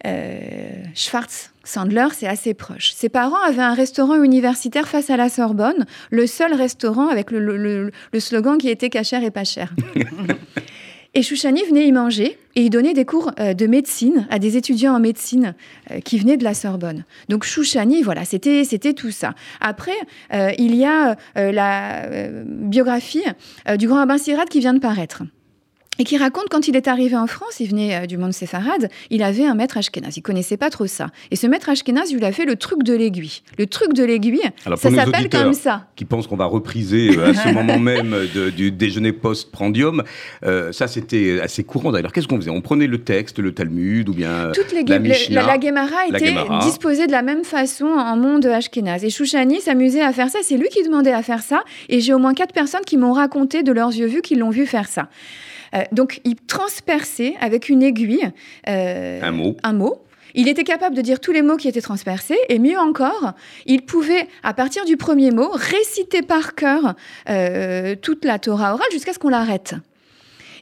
[0.05, 2.93] Euh, Schwartz, Sandler, c'est assez proche.
[2.93, 7.91] Ses parents avaient un restaurant universitaire face à la Sorbonne, le seul restaurant avec le,
[8.19, 9.75] slogan qui était cachère et pas cher.
[11.15, 14.57] et Chouchani venait y manger et il donnait des cours euh, de médecine à des
[14.57, 15.55] étudiants en médecine
[15.91, 17.05] euh, qui venaient de la Sorbonne.
[17.29, 19.35] Donc Chouchani, voilà, c'était c'était tout ça.
[19.61, 19.97] Après,
[20.33, 22.07] il y a la
[22.45, 23.25] biographie
[23.79, 25.23] du grand rabbin Sirat qui vient de paraître
[25.99, 28.89] et qui raconte quand il est arrivé en France, il venait euh, du monde séfarade,
[29.11, 30.17] il avait un maître Ashkenaz.
[30.17, 31.09] Il connaissait pas trop ça.
[31.31, 33.43] Et ce maître Ashkenaz, il lui a fait le truc de l'aiguille.
[33.59, 34.43] Le truc de l'aiguille,
[34.77, 35.87] ça s'appelle comme ça.
[35.97, 38.15] Qui pensent qu'on va repriser euh, à ce moment même
[38.57, 40.03] du déjeuner post-prandium,
[40.45, 42.13] euh, ça c'était assez courant d'ailleurs.
[42.13, 42.51] Qu'est-ce qu'on faisait?
[42.51, 46.35] On prenait le texte, le Talmud ou bien Toutes les la, Mishnah, la, Gemara était
[46.63, 49.05] disposée de la même façon en monde Ashkenaz.
[49.05, 50.39] Et Chouchani s'amusait à faire ça.
[50.43, 51.63] C'est lui qui demandait à faire ça.
[51.89, 54.51] Et j'ai au moins quatre personnes qui m'ont raconté de leurs yeux vus qu'ils l'ont
[54.51, 55.09] vu faire ça.
[55.77, 58.31] Euh, donc, il transperçait avec une aiguille
[58.69, 59.57] euh, un mot.
[59.63, 60.03] Un mot.
[60.35, 63.33] Il était capable de dire tous les mots qui étaient transpercés, et mieux encore,
[63.65, 66.95] il pouvait, à partir du premier mot, réciter par cœur
[67.31, 69.75] euh, toute la Torah orale jusqu'à ce qu'on l'arrête.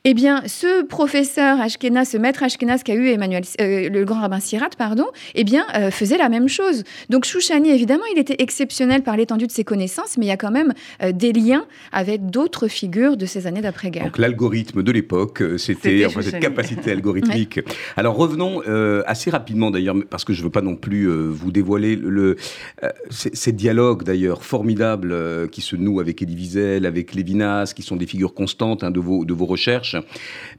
[0.07, 4.39] Eh bien, ce professeur Ashkenaz, ce maître Ashkenaz qu'a eu Emmanuel, euh, le grand rabbin
[4.39, 6.85] Sirat, pardon, eh bien, euh, faisait la même chose.
[7.09, 10.37] Donc, Chouchani, évidemment, il était exceptionnel par l'étendue de ses connaissances, mais il y a
[10.37, 14.05] quand même euh, des liens avec d'autres figures de ces années d'après-guerre.
[14.05, 17.61] Donc, l'algorithme de l'époque, c'était cette capacité algorithmique.
[17.97, 18.61] Alors, revenons
[19.07, 22.37] assez rapidement, d'ailleurs, parce que je ne veux pas non plus vous dévoiler le,
[23.09, 28.07] ces dialogues, d'ailleurs, formidables qui se nouent avec Elie Wiesel, avec Lévinas, qui sont des
[28.07, 29.94] figures constantes hein, de, vos, de vos recherches.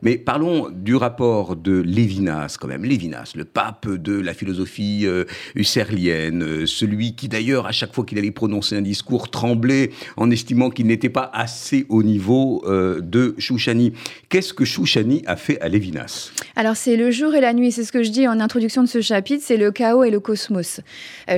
[0.02, 2.84] Mais parlons du rapport de Lévinas, quand même.
[2.84, 8.06] Lévinas, le pape de la philosophie euh, husserlienne, euh, celui qui d'ailleurs, à chaque fois
[8.06, 13.02] qu'il allait prononcer un discours, tremblait en estimant qu'il n'était pas assez au niveau euh,
[13.02, 13.94] de Chouchani.
[14.30, 16.32] Qu'est-ce que Chouchani a fait à Lévinas?
[16.56, 18.88] Alors, c'est le jour et la nuit, c'est ce que je dis en introduction de
[18.88, 20.82] ce chapitre, c'est le chaos et le cosmos.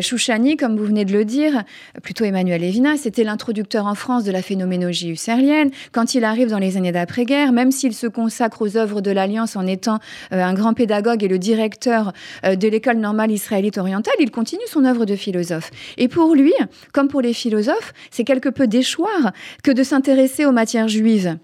[0.01, 1.63] Chouchani, comme vous venez de le dire,
[2.03, 5.71] plutôt Emmanuel Lévinas, c'était l'introducteur en France de la phénoménologie husserlienne.
[5.91, 9.11] Quand il arrive dans les années d'après-guerre, même si il se consacre aux œuvres de
[9.11, 9.99] l'Alliance en étant
[10.31, 12.13] euh, un grand pédagogue et le directeur
[12.45, 15.71] euh, de l'école normale israélite orientale, il continue son œuvre de philosophe.
[15.97, 16.53] Et pour lui,
[16.93, 19.31] comme pour les philosophes, c'est quelque peu déchoir
[19.63, 21.37] que de s'intéresser aux matières juives.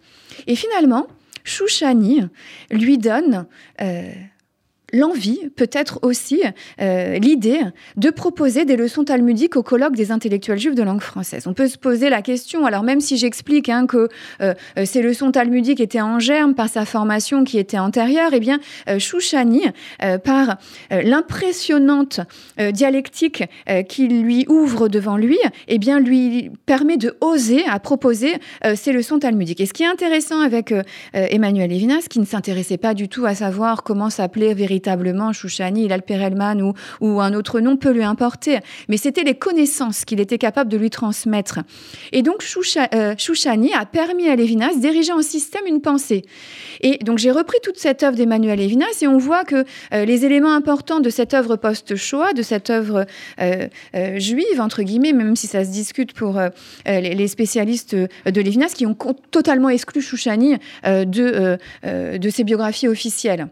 [0.48, 1.08] Et finalement,
[1.44, 2.22] Chouchani
[2.72, 3.46] lui donne
[3.82, 4.12] euh,
[4.94, 6.42] l'envie, peut-être aussi
[6.80, 7.60] euh, l'idée
[7.98, 11.48] de proposer des leçons talmudiques au colloque des intellectuels juifs de langue française.
[11.48, 14.08] On peut se poser la question, alors même si j'explique hein, que
[14.42, 18.40] euh, euh, ces leçons talmudiques étaient en germe par sa formation qui était antérieure, eh
[18.40, 18.60] bien,
[19.00, 19.64] Chouchani,
[20.24, 20.58] par
[20.92, 22.20] l'impressionnante
[22.72, 23.44] dialectique
[23.90, 28.34] qu'il lui ouvre devant lui, eh bien, lui permet de oser à proposer
[28.76, 29.62] ces leçons talmudiques.
[29.62, 30.74] Et ce qui est intéressant avec
[31.14, 35.86] Emmanuel Levinas, qui ne s'intéressait pas du tout à savoir comment s'appelait véritablement véritablement Chouchani,
[35.86, 38.60] Ilal Perelman ou, ou un autre nom peut lui importer.
[38.90, 41.60] Mais c'était les connaissances qu'il était capable de lui transmettre.
[42.12, 42.44] Et donc
[42.94, 46.24] euh, Chouchani a permis à Lévinas d'ériger en système une pensée.
[46.82, 50.26] Et donc j'ai repris toute cette œuvre d'Emmanuel Lévinas et on voit que euh, les
[50.26, 53.06] éléments importants de cette œuvre post-Shoah, de cette œuvre
[53.40, 53.68] euh,
[54.18, 56.40] juive, entre guillemets, même si ça se discute pour
[56.86, 58.96] les spécialistes de Lévinas, qui ont
[59.32, 61.58] totalement exclu Chouchani de
[62.30, 63.48] ses biographies officielles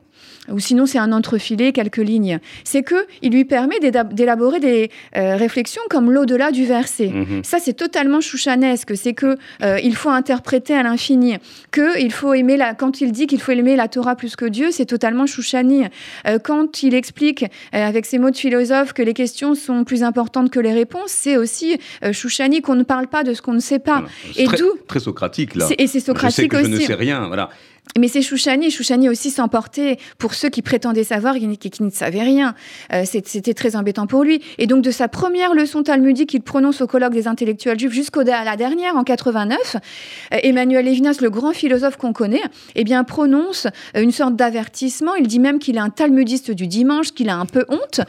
[0.49, 2.39] ou sinon c'est un entrefilé, quelques lignes.
[2.63, 7.09] C'est que il lui permet d'élaborer des euh, réflexions comme l'au-delà du verset.
[7.09, 7.43] Mhm.
[7.43, 8.95] Ça, c'est totalement chouchanesque.
[8.95, 11.37] C'est que euh, il faut interpréter à l'infini.
[11.69, 12.73] Que il faut aimer la.
[12.73, 15.85] Quand il dit qu'il faut aimer la Torah plus que Dieu, c'est totalement chouchani.
[16.27, 20.49] Euh, quand il explique avec ses mots de philosophe que les questions sont plus importantes
[20.49, 21.79] que les réponses, c'est aussi
[22.11, 24.03] chouchani qu'on ne parle pas de ce qu'on ne sait pas.
[24.37, 25.67] Et très, très socratique là.
[25.77, 27.27] Et c'est socratique je sais que Je ne sais rien.
[27.27, 27.49] Voilà.
[27.97, 28.71] Mais c'est Chouchani.
[28.71, 32.55] Chouchani aussi s'emportait pour ceux qui prétendaient savoir et qui, ne savaient rien.
[32.93, 34.41] Euh, c'était très embêtant pour lui.
[34.57, 38.23] Et donc, de sa première leçon talmudique qu'il prononce au colloque des intellectuels juifs jusqu'à
[38.23, 42.41] la dernière, en 89, euh, Emmanuel Levinas, le grand philosophe qu'on connaît,
[42.75, 43.67] eh bien, prononce
[43.97, 45.15] euh, une sorte d'avertissement.
[45.15, 48.01] Il dit même qu'il est un talmudiste du dimanche, qu'il a un peu honte.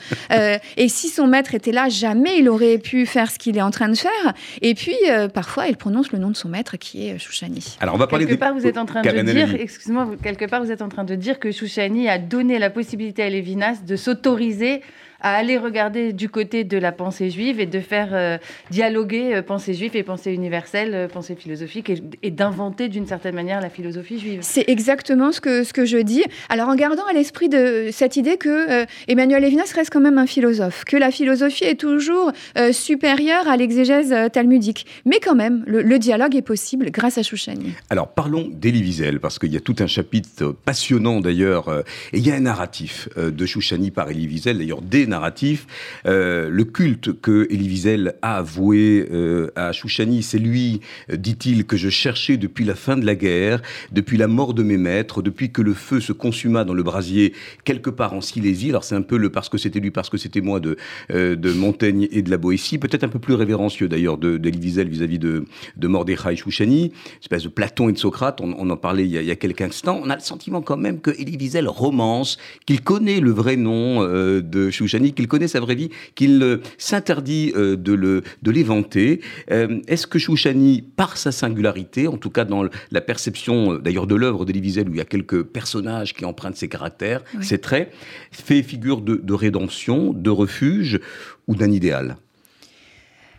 [0.76, 3.70] et si son maître était là, jamais il aurait pu faire ce qu'il est en
[3.70, 4.32] train de faire.
[4.60, 4.96] Et puis,
[5.34, 7.76] parfois, il prononce le nom de son maître, qui est Chouchani.
[7.80, 10.62] Alors, on va parler Quelque part, vous êtes en train de dire excusez-moi, quelque part,
[10.62, 13.96] vous êtes en train de dire que Chouchani a donné la possibilité à Lévinas de
[13.96, 14.82] s'autoriser
[15.22, 18.38] à aller regarder du côté de la pensée juive et de faire
[18.70, 21.90] dialoguer pensée juive et pensée universelle, pensée philosophique,
[22.22, 24.40] et, d'inventer d'une certaine manière la philosophie juive.
[24.42, 26.24] C'est exactement ce que, ce que je dis.
[26.48, 30.26] Alors en gardant à l'esprit de cette idée que Emmanuel Levinas reste quand même un
[30.26, 32.32] philosophe, que la philosophie est toujours
[32.72, 34.86] supérieure à l'exégèse talmudique.
[35.04, 37.72] Mais quand même, le, dialogue est possible grâce à Chouchani.
[37.90, 41.82] Alors parlons d'Elie Wiesel, parce qu'il y a tout un chapitre passionnant d'ailleurs, euh,
[42.12, 45.66] et il y a un narratif euh, de Chouchani par Elie Wiesel, d'ailleurs des narratifs.
[46.06, 49.08] Euh, le culte que Elie Wiesel a avoué
[49.56, 50.80] à Chouchani, c'est lui,
[51.12, 54.76] dit-il, que je cherchais depuis la fin de la guerre, depuis la mort de mes
[54.76, 57.32] maîtres, depuis que le feu se consuma dans le brasier
[57.64, 58.70] quelque part en Silésie.
[58.70, 60.76] Alors c'est un peu le parce que c'était lui, parce que c'était moi de,
[61.10, 65.18] de Montaigne et de la Boétie, peut-être un peu plus révérencieux d'ailleurs d'Elie Wiesel vis-à-vis
[65.18, 65.44] de,
[65.76, 69.36] de Mordechai Chouchani, espèce de Platon et de Socrate, on, en parlait il y, a,
[69.36, 73.30] quelques instants, on a le sentiment quand même que Elie Wiesel romance, qu'il connaît le
[73.30, 78.50] vrai nom euh, de Chouchani, qu'il connaît sa vraie vie, qu'il euh, s'interdit euh, de
[78.50, 79.20] l'éventer.
[79.48, 84.44] Est-ce que Chouchani, par sa singularité, en tout cas dans la perception d'ailleurs de l'œuvre
[84.44, 87.92] d'Elie Wiesel, où il y a quelques personnages qui empruntent ses caractères, ses traits,
[88.30, 91.00] fait figure de, de rédemption, de refuge
[91.48, 92.16] ou d'un idéal?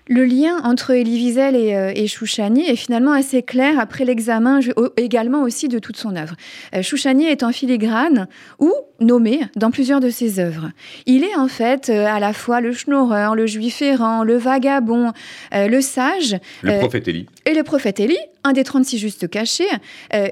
[0.07, 4.59] Le lien entre Elie Wiesel et, euh, et, Chouchani est finalement assez clair après l'examen
[4.97, 6.35] également aussi de toute son œuvre.
[6.75, 8.27] Euh, Chouchani est en filigrane
[8.59, 10.71] ou nommé dans plusieurs de ses œuvres.
[11.05, 15.13] Il est en fait euh, à la fois le schnorreur, le juif errant, le vagabond,
[15.51, 16.37] le sage.
[16.61, 17.27] Le prophète Élie.
[17.45, 19.67] Et le prophète Élie, un des 36 justes cachés,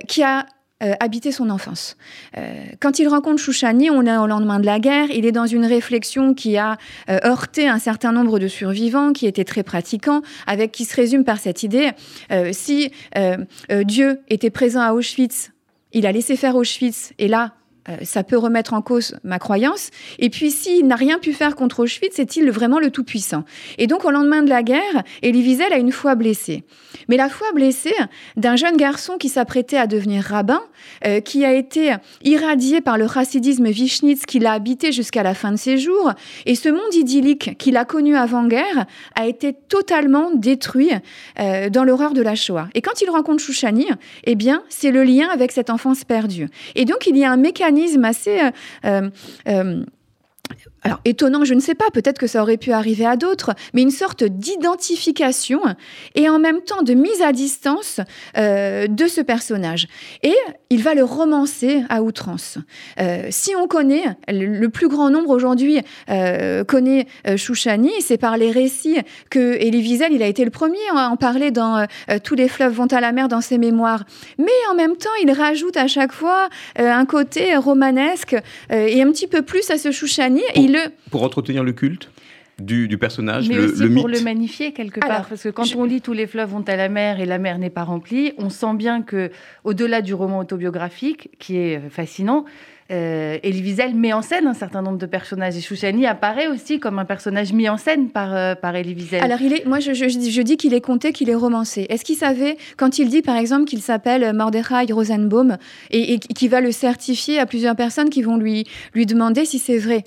[0.08, 0.46] qui a
[0.82, 1.98] euh, habiter son enfance.
[2.38, 5.46] Euh, quand il rencontre Chouchani, on est au lendemain de la guerre, il est dans
[5.46, 6.78] une réflexion qui a
[7.10, 11.24] euh, heurté un certain nombre de survivants qui étaient très pratiquants, avec qui se résume
[11.24, 11.92] par cette idée
[12.52, 12.92] si
[13.84, 15.52] Dieu était présent à Auschwitz,
[15.94, 17.54] il a laissé faire Auschwitz, et là,
[18.04, 19.90] ça peut remettre en cause ma croyance.
[20.20, 23.44] Et puis, s'il n'a rien pu faire contre Auschwitz, est-il vraiment le Tout-Puissant?
[23.78, 26.64] Et donc, au lendemain de la guerre, Elie Wiesel a une foi blessée.
[27.10, 27.96] Mais la foi blessée
[28.38, 30.62] d'un jeune garçon qui s'apprêtait à devenir rabbin,
[31.06, 35.52] euh, qui a été irradié par le chassidisme Vichnitz qui l'a habité jusqu'à la fin
[35.52, 36.12] de ses jours.
[36.46, 40.92] Et ce monde idyllique qu'il a connu avant-guerre a été totalement détruit
[41.40, 42.68] euh, dans l'horreur de la Shoah.
[42.76, 43.88] Et quand il rencontre Chouchani,
[44.26, 46.50] eh bien, c'est le lien avec cette enfance perdue.
[46.76, 47.72] Et donc, il y a un mécanisme
[48.06, 48.52] assez euh,
[48.86, 49.10] euh,
[49.48, 49.86] euh,
[50.84, 53.84] alors étonnant, je ne sais pas, peut-être que ça aurait pu arriver à d'autres, mais
[53.84, 55.62] une sorte d'identification
[56.16, 58.00] et en même temps de mise à distance
[58.38, 59.88] euh, de ce personnage.
[60.24, 60.36] Et
[60.72, 62.58] il va le romancer à outrance.
[63.00, 68.50] Euh, si on connaît, le, plus grand nombre aujourd'hui euh, connaît Chouchani, c'est par les
[68.52, 68.98] récits
[69.30, 71.86] que Elie Wiesel, il a été le premier à en parler dans
[72.24, 74.04] Tous les fleuves vont à la mer dans ses mémoires.
[74.38, 78.36] Mais en même temps, il rajoute à chaque fois un côté romanesque
[78.70, 80.42] et un petit peu plus à ce Chouchani.
[81.10, 82.10] Pour entretenir le culte
[82.62, 86.02] du, personnage, Mais le, aussi pour le magnifier quelque part, parce que quand on lit
[86.02, 88.76] tous les fleuves vont à la mer et la mer n'est pas remplie, on sent
[88.76, 89.32] bien que
[89.64, 92.46] au-delà du roman autobiographique, qui est fascinant,
[92.92, 95.56] euh, Elie Wiesel met en scène un certain nombre de personnages.
[95.56, 99.24] Et Chouchani apparaît aussi comme un personnage mis en scène par, euh, par Elie Wiesel.
[99.24, 101.86] Alors, il est, moi, je, je, je dis qu'il est compté, qu'il est romancé.
[101.90, 105.58] Est-ce qu'il savait, quand il dit, par exemple, qu'il s'appelle Mordechai Rosenbaum,
[105.90, 109.58] et, et qu'il va le certifier à plusieurs personnes qui vont lui, lui demander si
[109.58, 110.04] c'est vrai?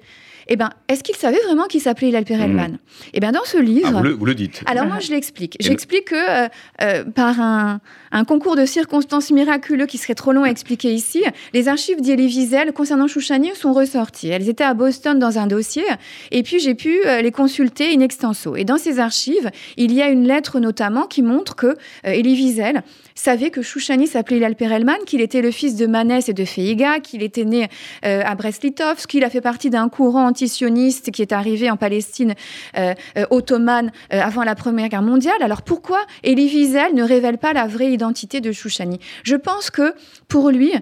[0.48, 2.78] Eh ben, est-ce qu'il savait vraiment qu'il s'appelait Hilal Perelman mmh.
[3.14, 3.92] Eh bien, dans ce livre...
[3.94, 4.62] Ah, vous, le, dites.
[4.66, 5.56] Alors moi, je l'explique.
[5.60, 6.48] J'explique que euh,
[6.82, 7.80] euh, par un,
[8.26, 12.72] concours de circonstances miraculeux qui serait trop long à expliquer ici, les archives d'Elie Wiesel
[12.72, 14.28] concernant Chouchani sont ressorties.
[14.28, 15.84] Elles étaient à Boston dans un dossier,
[16.30, 18.56] et puis j'ai pu euh, les consulter in extenso.
[18.56, 22.82] Et dans ces archives, il y a une lettre notamment qui montre que Elie Wiesel
[23.14, 27.00] savait que Chouchani s'appelait Hilal Perelman, qu'il était le fils de Manès et de Feiga,
[27.00, 27.68] qu'il était né
[28.02, 32.34] à Brest-Litovsk, qu'il a fait partie d'un courant antisioniste qui est arrivé en Palestine
[32.76, 35.40] euh, euh, ottomane euh, avant la Première Guerre mondiale.
[35.40, 38.98] Alors pourquoi Elie Wiesel ne révèle pas la vraie identité de Chouchani?
[39.22, 39.94] Je pense que
[40.28, 40.72] pour lui,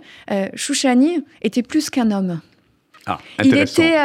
[0.55, 2.40] Chouchani était plus qu'un homme.
[3.07, 3.97] Ah, il était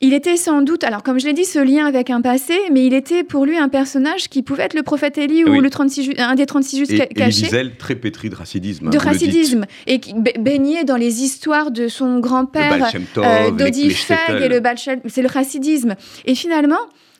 [0.00, 2.86] il était sans doute, alors comme je l'ai dit, ce lien avec un passé, mais
[2.86, 6.10] il était pour lui un personnage qui pouvait être le prophète Élie ou le 36
[6.18, 7.48] un des 36 justes cachés.
[7.78, 8.90] Très pétri de racidisme.
[8.90, 10.00] De racidisme, et
[10.38, 14.62] baignait dans les histoires de son grand-père, euh, Dodi Feg et le
[15.06, 15.96] C'est le racidisme.
[16.26, 16.76] Et finalement,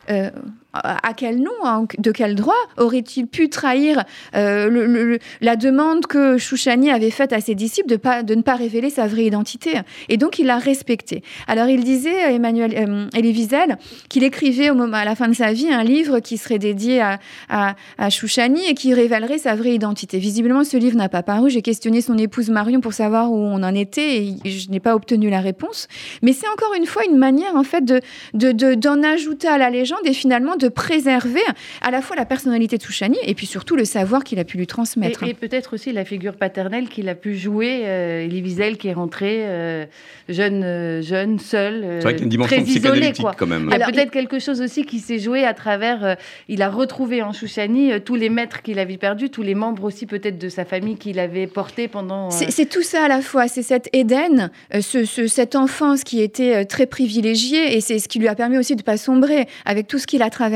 [0.09, 0.29] euh,
[0.73, 4.03] à quel nom, de quel droit aurait-il pu trahir
[4.35, 9.07] euh, la demande que Chouchani avait faite à ses disciples de, ne pas révéler sa
[9.07, 9.79] vraie identité?
[10.09, 11.23] Et donc il l'a respecté.
[11.47, 13.77] Alors il disait, Emmanuel euh, Elie Wiesel,
[14.09, 17.01] qu'il écrivait au moment, à la fin de sa vie un livre qui serait dédié
[17.01, 20.19] à, à, Chouchani et qui révélerait sa vraie identité.
[20.19, 21.49] Visiblement, ce livre n'a pas paru.
[21.49, 24.93] J'ai questionné son épouse Marion pour savoir où on en était et je n'ai pas
[24.95, 25.87] obtenu la réponse.
[26.21, 28.01] Mais c'est encore une fois une manière en fait de,
[28.33, 31.41] d'en de, ajouter à la légende et finalement de préserver
[31.81, 34.57] à la fois la personnalité de Souchani et puis surtout le savoir qu'il a pu
[34.57, 35.23] lui transmettre.
[35.23, 38.93] Et, peut-être aussi la figure paternelle qu'il a pu jouer, euh, Elie Wiesel qui est
[38.93, 39.85] rentré euh,
[40.27, 43.33] jeune, euh, jeune, seul, euh, C'est vrai qu'il y a une dimension isolé, quoi.
[43.37, 43.69] quand même.
[43.71, 46.17] Il y a peut-être quelque chose aussi qui s'est joué à travers,
[46.47, 50.05] il a retrouvé en Chouchani tous les maîtres qu'il avait perdus, tous les membres aussi
[50.05, 52.29] peut-être de sa famille qu'il avait porté pendant...
[52.29, 56.85] C'est tout ça à la fois, c'est cet Éden, ce, cette enfance qui était très
[56.85, 59.97] privilégiée et c'est ce qui lui a permis aussi de ne pas sombrer avec tout
[59.97, 60.48] ce qu'il a traversé,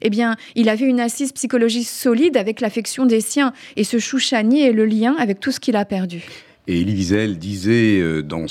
[0.00, 3.52] eh bien, il avait une assise psychologique solide avec l'affection des siens.
[3.76, 6.24] Et ce Chouchani est le lien avec tout ce qu'il a perdu.
[6.68, 8.46] Et Elie Wiesel disait euh, dans,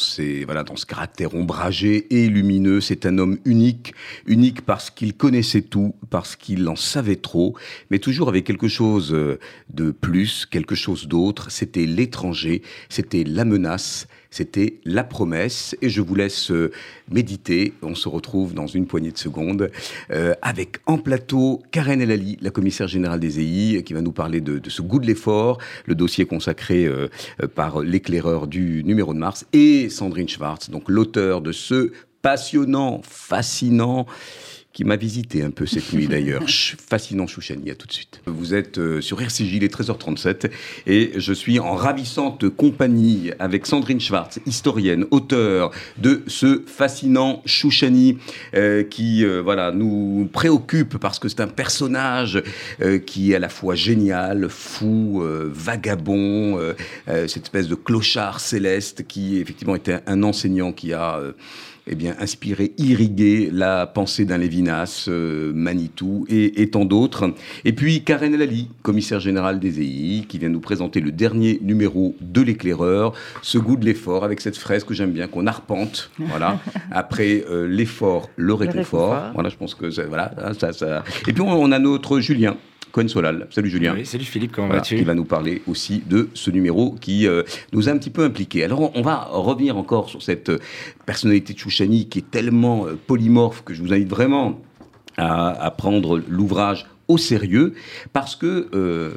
[0.45, 3.93] voilà, dans ce caractère ombragé et lumineux, c'est un homme unique,
[4.25, 7.55] unique parce qu'il connaissait tout, parce qu'il en savait trop,
[7.89, 9.39] mais toujours avec quelque chose euh,
[9.73, 11.51] de plus, quelque chose d'autre.
[11.51, 15.75] C'était l'étranger, c'était la menace, c'était la promesse.
[15.81, 16.71] Et je vous laisse euh,
[17.11, 17.73] méditer.
[17.83, 19.69] On se retrouve dans une poignée de secondes
[20.09, 24.41] euh, avec en plateau Karen Elali, la commissaire générale des EI, qui va nous parler
[24.41, 27.09] de, ce goût de l'effort, le dossier consacré euh,
[27.53, 31.91] par l'éclaireur du numéro de mars, et Sandrine Schwartz, donc l'auteur de ce
[32.21, 34.05] passionnant, fascinant
[34.73, 36.43] qui m'a visité un peu cette nuit d'ailleurs.
[36.89, 38.21] Fascinant Chouchani, à tout de suite.
[38.25, 40.49] Vous êtes euh, sur RCJ, il est 13h37,
[40.87, 48.17] et je suis en ravissante compagnie avec Sandrine Schwartz, historienne, auteure de ce fascinant Chouchani,
[48.55, 52.41] euh, qui euh, voilà, nous préoccupe parce que c'est un personnage
[53.05, 56.59] qui est à la fois génial, fou, vagabond,
[57.07, 61.19] cette espèce de clochard céleste qui effectivement était un enseignant qui a
[61.87, 67.33] eh bien, inspiré, irrigué la pensée d'un Lévinas, euh, Manitou et, tant d'autres.
[67.65, 72.15] Et puis Karen Lali, commissaire général des EI, qui vient nous présenter le dernier numéro
[72.21, 76.11] de l'éclaireur, ce goût de l'effort avec cette fresque que j'aime bien, qu'on arpente.
[76.17, 76.59] Voilà.
[76.91, 79.31] Après euh, l'effort, le réconfort.
[79.33, 81.03] Voilà, je pense que voilà, ça, ça.
[81.27, 82.57] Et puis on a notre Julien
[82.91, 83.47] Cohen Solal.
[83.49, 83.93] Salut Julien.
[83.95, 87.43] Oui, salut Philippe, comment vas-tu Qui va nous parler aussi de ce numéro qui euh,
[87.71, 88.63] nous a un petit peu impliqués.
[88.63, 90.59] Alors on, va revenir encore sur cette euh,
[91.05, 94.59] personnalité de Chouchani qui est tellement euh, polymorphe que je vous invite vraiment
[95.17, 97.75] à, prendre l'ouvrage au sérieux
[98.11, 99.13] parce que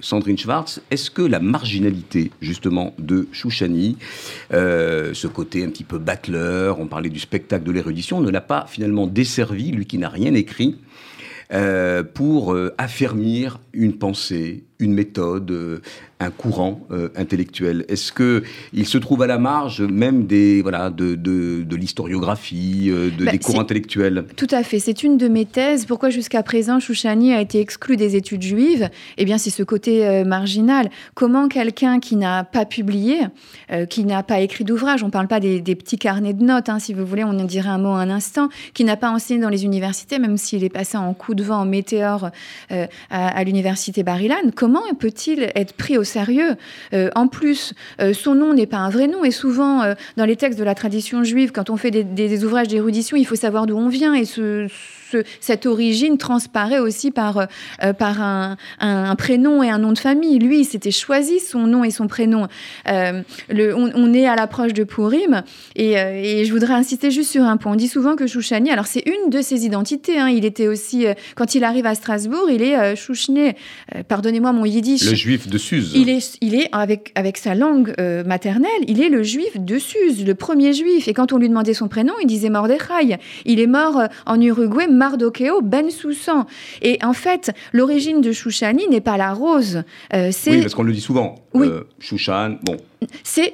[0.00, 3.96] Sandrine Schwartz, est-ce que la marginalité justement de Chouchani,
[4.50, 8.64] ce côté un petit peu battleur, on parlait du spectacle de l'érudition, ne l'a pas
[8.66, 10.78] finalement desservi, lui qui n'a rien écrit,
[12.02, 15.80] pour euh, affermir une pensée, une méthode, euh,
[16.20, 20.90] un courant euh, intellectuel Est-ce que il se trouve à la marge même des voilà
[20.90, 24.26] de, de, l'historiographie, euh, de, bah, des courants intellectuels?
[24.36, 24.78] Tout à fait.
[24.78, 25.86] C'est une de mes thèses.
[25.86, 28.88] Pourquoi jusqu'à présent Chouchani a été exclu des études juives?
[29.18, 30.90] Eh bien, c'est ce côté marginal.
[31.14, 33.18] Comment quelqu'un qui n'a pas publié,
[33.90, 36.78] qui n'a pas écrit d'ouvrage, on ne parle pas des, petits carnets de notes, hein,
[36.78, 39.48] si vous voulez, on en dirait un mot un instant, qui n'a pas enseigné dans
[39.48, 42.30] les universités, même s'il est passé en coup de vent, en météore
[42.70, 46.56] à, à l'université Barilan, comment peut-il être pris au sérieux
[46.92, 50.24] euh, En plus, euh, son nom n'est pas un vrai nom et souvent euh, dans
[50.24, 53.36] les textes de la tradition juive, quand on fait des, des ouvrages d'érudition, il faut
[53.36, 54.68] savoir d'où on vient et ce,
[55.40, 57.38] cette origine transparaît aussi par,
[57.82, 58.56] euh, par un,
[59.16, 60.38] prénom et un nom de famille.
[60.38, 62.48] Lui, il s'était choisi son nom et son prénom.
[62.88, 65.42] Euh, le, on, est à l'approche de Purim
[65.76, 67.72] et, euh, et, je voudrais insister juste sur un point.
[67.72, 70.18] On dit souvent que Chouchani, alors c'est une de ses identités.
[70.18, 70.28] Hein.
[70.28, 73.56] il était aussi, quand il arrive à Strasbourg, il est Chouchné.
[74.08, 75.04] Pardonnez-moi mon yiddish.
[75.08, 75.92] Le juif de Suse.
[75.94, 77.94] Il est, il est avec, avec sa langue
[78.26, 81.08] maternelle, il est le juif de Suse, le premier juif.
[81.08, 83.18] Et quand on lui demandait son prénom, il disait Mordechai.
[83.44, 86.46] Il est mort en Uruguay, Mardocheo Ben Soussan.
[86.80, 89.82] Et en fait, l'origine de Chouchani n'est pas la rose.
[90.14, 91.34] Euh, oui, parce qu'on le dit souvent.
[91.54, 91.68] Oui.
[91.68, 92.76] Euh, Chouchan, bon,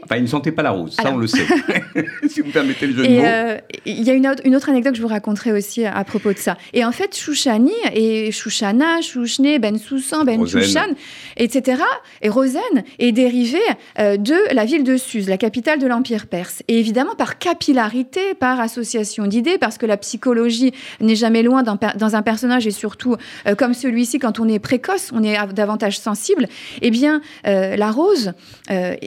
[0.05, 1.47] Enfin, il ne sentait pas la rose, ça on le sait.
[2.29, 3.23] si vous permettez le jeu de mots.
[3.25, 6.05] Euh, il y a une autre, une autre, anecdote que je vous raconterai aussi à
[6.05, 6.57] propos de ça.
[6.73, 10.95] Et en fait, Chouchani et Chouchana, Chouchné, Ben Soussan, Ben Chouchan,
[11.37, 11.83] etc.,
[12.23, 12.61] et Rosen
[12.99, 13.61] est dérivé
[13.99, 16.63] euh, de la ville de Suse, la capitale de l'Empire perse.
[16.69, 21.79] Et évidemment, par capillarité, par association d'idées, parce que la psychologie n'est jamais loin dans,
[21.97, 23.17] dans, un personnage, et surtout,
[23.57, 26.47] comme celui-ci, quand on est précoce, on est davantage sensible,
[26.83, 28.33] eh bien, la rose,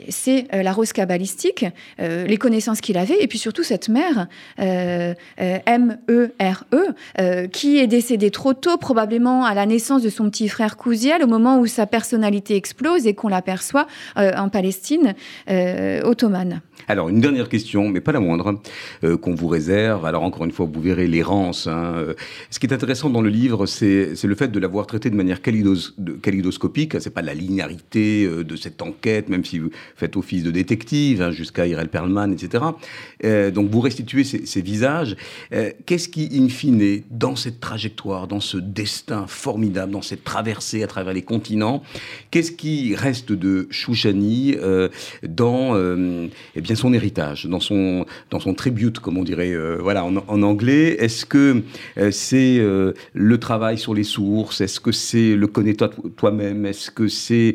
[0.08, 1.66] c'est c'est la rose kabbalistique,
[1.98, 4.26] les connaissances qu'il avait, et puis surtout cette mère,
[5.36, 5.86] M-E-R-E,
[7.48, 11.26] qui est décédée trop tôt, probablement à la naissance de son petit frère Kouziel, au
[11.26, 15.14] moment où sa personnalité explose et qu'on l'aperçoit en Palestine
[16.02, 16.60] ottomane.
[16.86, 18.60] Alors, une dernière question, mais pas la moindre,
[19.04, 20.04] euh, qu'on vous réserve.
[20.04, 21.66] Alors, encore une fois, vous verrez l'errance.
[21.66, 21.94] Hein.
[21.96, 22.14] Euh,
[22.50, 25.40] ce qui est intéressant dans le livre, c'est le fait de l'avoir traité de manière
[25.40, 25.92] kaleidos,
[26.22, 27.00] kaléidoscopique.
[27.00, 31.22] C'est pas la linéarité euh, de cette enquête, même si vous faites office de détective,
[31.22, 32.64] hein, jusqu'à Irel Perlman, etc.
[33.54, 35.16] donc, vous restituez ces, ces visages.
[35.86, 40.86] Qu'est-ce qui, in fine, dans cette trajectoire, dans ce destin formidable, dans cette traversée à
[40.86, 41.82] travers les continents,
[42.30, 44.56] qu'est-ce qui reste de Chouchani
[45.22, 50.04] dans eh bien, son héritage, dans son, dans son tribute, comme on dirait euh, voilà,
[50.04, 50.96] en, anglais.
[50.98, 51.62] Est-ce que
[51.98, 54.60] euh, c'est euh, le travail sur les sources?
[54.60, 56.66] Est-ce que c'est le connais-toi toi-même?
[56.66, 57.54] Est-ce que c'est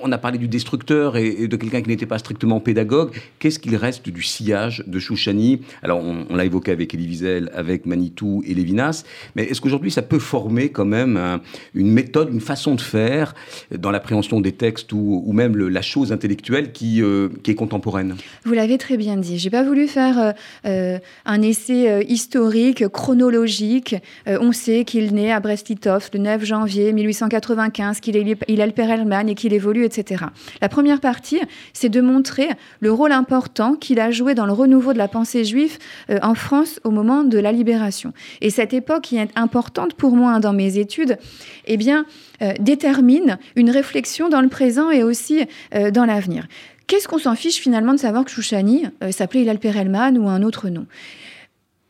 [0.00, 3.10] on a parlé du destructeur et, de quelqu'un qui n'était pas strictement pédagogue.
[3.40, 7.84] Qu'est-ce qu'il reste du sillage de Chouchani Alors, on, l'a évoqué avec Elie Wiesel, avec
[7.84, 9.04] Manitou et Lévinas,
[9.34, 11.40] mais est-ce qu'aujourd'hui, ça peut former quand même
[11.74, 13.34] une méthode, une façon de faire
[13.76, 17.02] dans l'appréhension des textes ou, même la chose intellectuelle qui,
[17.42, 18.14] qui est contemporaine?
[18.44, 19.38] Vous l'avez très bien dit.
[19.38, 20.32] J'ai pas voulu faire euh,
[20.66, 23.96] euh, un essai historique, chronologique.
[24.26, 28.90] on sait qu'il naît à Brest-Litovsk le 9 janvier 1895, qu'il est, il le père
[28.90, 30.24] et qu'il évolue etc.
[30.60, 31.40] La première partie,
[31.72, 32.48] c'est de montrer
[32.80, 35.78] le rôle important qu'il a joué dans le renouveau de la pensée juive
[36.10, 38.12] euh, en France au moment de la libération.
[38.40, 41.18] Et cette époque qui est importante pour moi dans mes études,
[41.66, 42.06] eh bien,
[42.42, 46.46] euh, détermine une réflexion dans le présent et aussi euh, dans l'avenir.
[46.88, 50.70] Qu'est-ce qu'on s'en fiche finalement de savoir que Chouchani s'appelait Hilal Perelman ou un autre
[50.70, 50.86] nom?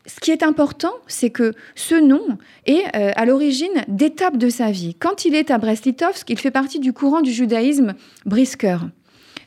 [0.09, 4.70] Ce qui est important, c'est que ce nom est euh, à l'origine d'étapes de sa
[4.70, 4.94] vie.
[4.94, 7.94] Quand il est à Brest-Litovsk, il fait partie du courant du judaïsme
[8.24, 8.78] Brisker.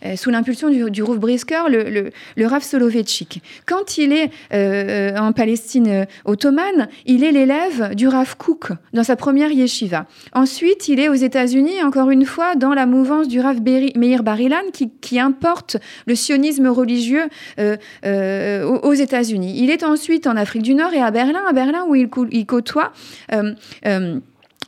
[0.06, 3.42] Euh, sous l'impulsion du, du Brisker, le, le, Rav Soloveitchik.
[3.68, 9.04] Quand il est euh, en Palestine euh, ottomane, il est l'élève du Rav Kook dans
[9.04, 10.08] sa première yeshiva.
[10.34, 14.72] Ensuite, il est aux États-Unis, encore une fois, dans la mouvance du Rav Meir Barilan
[14.74, 15.78] qui, importe
[16.08, 17.26] le sionisme religieux
[17.58, 19.56] aux États-Unis.
[19.58, 22.92] Il est ensuite en Afrique du Nord et à Berlin, à Berlin où il côtoie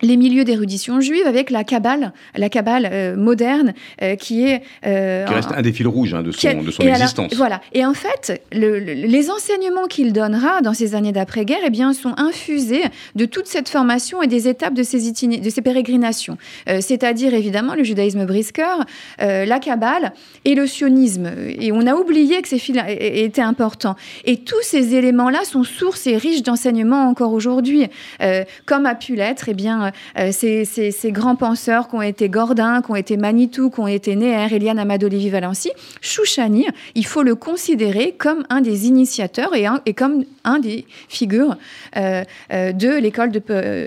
[0.01, 4.61] les milieux d'érudition juive avec la Kabbale, la Kabbale euh, moderne, euh, qui est...
[4.85, 7.33] Euh, qui reste un des fils rouges hein, de son, de son existence.
[7.35, 7.61] voilà.
[7.73, 12.83] Et en fait, les enseignements qu'il donnera dans ces années d'après-guerre eh bien, sont infusés
[13.15, 16.37] de toute cette formation et des étapes de ces, de ces pérégrinations.
[16.65, 18.83] C'est-à-dire, évidemment, le judaïsme brisker,
[19.19, 20.13] la Kabbale
[20.45, 21.29] et le sionisme.
[21.59, 23.95] Et on a oublié que ces fils étaient importants.
[24.25, 27.87] Et tous ces éléments-là sont sources et riches d'enseignements encore aujourd'hui,
[28.65, 29.82] comme a pu l'être, eh bien,
[30.17, 34.15] euh, ces, grands penseurs qui ont été Gordin, qui ont été Manitou, qui ont été
[34.15, 35.71] Néer, Eliane Amadou Lévy Valency,
[36.01, 41.55] Chouchani, il faut le considérer comme un des initiateurs et, comme un des figures
[41.97, 43.31] euh, euh, de l'école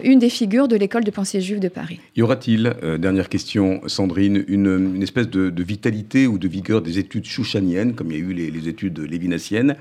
[0.02, 2.00] une des figures de l'école de pensée juive de Paris.
[2.16, 7.94] Y aura-t-il, dernière question, Sandrine, une, espèce de, vitalité ou de vigueur des études chouchaniennes,
[7.94, 9.76] comme il y a eu les, les études lévinassiennes,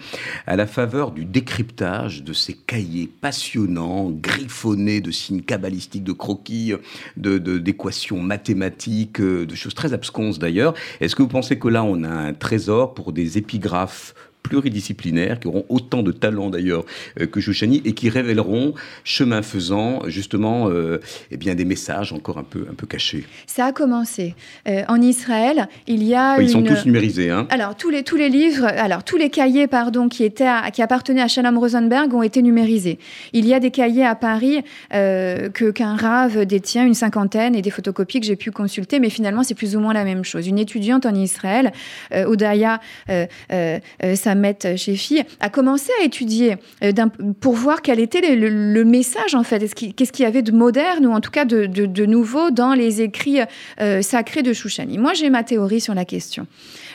[0.47, 6.73] à la faveur du décryptage de ces cahiers passionnants, griffonnés de signes kabbalistiques de croquis,
[7.17, 10.73] d'équations mathématiques, euh, de choses très absconses d'ailleurs.
[11.01, 14.13] Est-ce que vous pensez que là, on a un trésor pour des épigraphes
[14.45, 16.85] pluridisciplinaires, qui auront autant de talent d'ailleurs
[17.19, 20.99] euh, que Chouchani, et qui révéleront, chemin faisant, justement, euh,
[21.31, 23.25] eh bien, des messages encore un peu, un peu cachés.
[23.47, 24.35] Ça a commencé.
[24.67, 26.39] Euh, en Israël, il y a.
[26.39, 27.31] Ils sont tous numérisés.
[27.31, 27.47] Hein.
[27.49, 31.23] Alors, tous les, tous les livres, alors, tous les cahiers, pardon, qui, étaient qui appartenaient
[31.23, 32.99] à Shalom Rosenberg ont été numérisés.
[33.33, 37.71] Il y a des cahiers à Paris que qu'un rave détient, une cinquantaine, et des
[37.71, 40.47] photocopies que j'ai pu consulter, mais finalement, c'est plus ou moins la même chose.
[40.47, 41.71] Une étudiante en Israël,
[42.13, 46.91] Odaya, ça mettre chez Filles, a commencé à étudier euh,
[47.39, 51.11] pour voir quel était le, message en fait, qu'est-ce qu'il y avait de moderne ou
[51.11, 53.39] en tout cas de, nouveau dans les écrits
[53.81, 54.97] euh, sacrés de Chouchani.
[54.97, 56.45] Moi, j'ai ma théorie sur la question.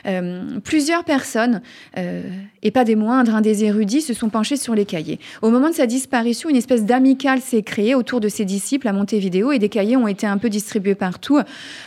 [0.06, 1.62] Euh, plusieurs personnes,
[1.98, 2.22] euh,
[2.62, 5.18] et pas des moindres, hein, des érudits, se sont penchés sur les cahiers.
[5.42, 8.92] Au moment de sa disparition, une espèce d'amicale s'est créée autour de ses disciples à
[8.92, 11.40] Montevideo et des cahiers ont été un peu distribués partout.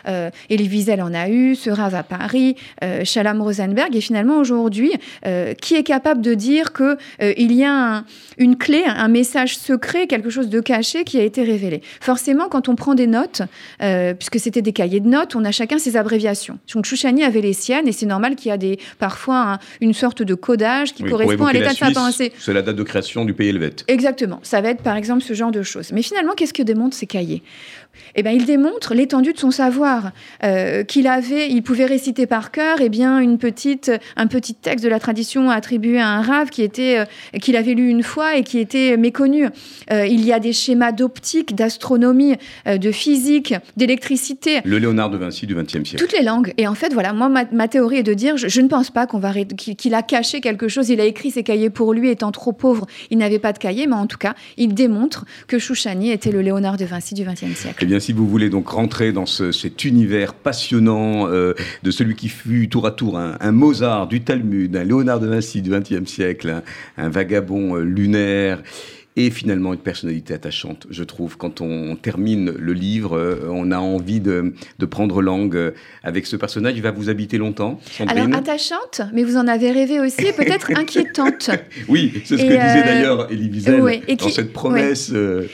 [0.07, 3.95] Euh, Elie Wiesel en a eu, Serav à Paris, euh, Shalom Rosenberg.
[3.95, 4.93] Et finalement, aujourd'hui,
[5.61, 6.97] qui est capable de dire qu'il
[7.37, 8.03] il y a
[8.37, 11.81] une clé, un message secret, quelque chose de caché qui a été révélé?
[12.01, 13.41] Forcément, quand on prend des notes,
[13.79, 16.57] puisque c'était des cahiers de notes, on a chacun ses abréviations.
[16.73, 20.23] Donc Chouchani avait les siennes et c'est normal qu'il y a des, parfois une sorte
[20.23, 22.33] de codage qui correspond à l'état de sa pensée.
[22.37, 23.85] C'est la date de création du pays helvète.
[23.87, 24.41] Exactement.
[24.43, 25.93] Ça va être par exemple ce genre de choses.
[25.93, 27.41] Mais finalement, qu'est-ce que démontrent ces cahiers?
[28.15, 30.11] Eh bien, il démontre l'étendue de son savoir,
[30.43, 34.83] euh, qu'il avait, il pouvait réciter par cœur, eh bien, une petite, un petit texte
[34.83, 38.37] de la tradition attribué à un rave qui était, euh, qu'il avait lu une fois
[38.37, 39.47] et qui était méconnu.
[39.91, 42.35] Euh, il y a des schémas d'optique, d'astronomie,
[42.65, 44.61] de physique, d'électricité.
[44.65, 45.97] Le Léonard de Vinci du XXe siècle.
[45.97, 46.53] Toutes les langues.
[46.57, 49.19] Et en fait, voilà, moi, ma, théorie est de dire, je, ne pense pas qu'on
[49.19, 50.89] va qu'il a caché quelque chose.
[50.89, 53.87] Il a écrit ses cahiers pour lui, étant trop pauvre, il n'avait pas de cahier,
[53.87, 57.55] mais en tout cas, il démontre que Chouchani était le Léonard de Vinci du XXe
[57.55, 57.82] siècle.
[57.83, 61.53] Eh bien, si vous voulez donc rentrer dans cet univers passionnant euh,
[61.83, 65.61] de celui qui fut tour à tour un, Mozart du Talmud, un Léonard de Vinci
[65.61, 66.63] du XXe siècle,
[66.97, 68.63] un, vagabond euh, lunaire,
[69.15, 71.37] et finalement une personnalité attachante, je trouve.
[71.37, 75.71] Quand on termine le livre, euh, on a envie de, de, prendre langue euh,
[76.03, 76.73] avec ce personnage.
[76.75, 80.71] Il va vous habiter longtemps, Sandrine Alors, attachante, mais vous en avez rêvé aussi, peut-être
[80.75, 81.51] inquiétante.
[81.87, 85.11] oui, c'est ce que disait euh, d'ailleurs Elie Wiesel dans cette promesse.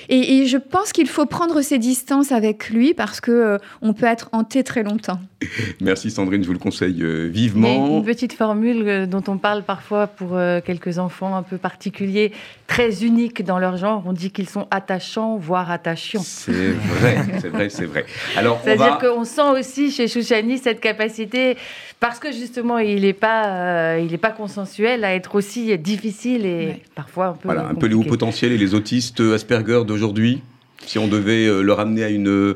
[0.07, 4.29] Et, je pense qu'il faut prendre ses distances avec lui parce que on peut être
[4.31, 5.19] hanté très longtemps.
[5.81, 7.97] Merci Sandrine, je vous le conseille vivement.
[7.99, 12.31] une petite formule dont on parle parfois pour quelques enfants un peu particuliers,
[12.67, 16.21] très unique dans leur genre, on dit qu'ils sont attachants, voire attachants.
[16.23, 18.05] C'est vrai, c'est vrai, c'est vrai.
[18.37, 21.57] Alors, c'est-à-dire qu'on sent aussi chez Chouchani cette capacité,
[21.99, 26.45] parce que justement il n'est pas, euh, il est pas consensuel, à être aussi difficile
[26.45, 27.47] et parfois un peu.
[27.47, 30.43] Voilà, un peu les hauts potentiels et les autistes Asperger d'aujourd'hui
[30.85, 32.53] si on devait euh, le ramener à une,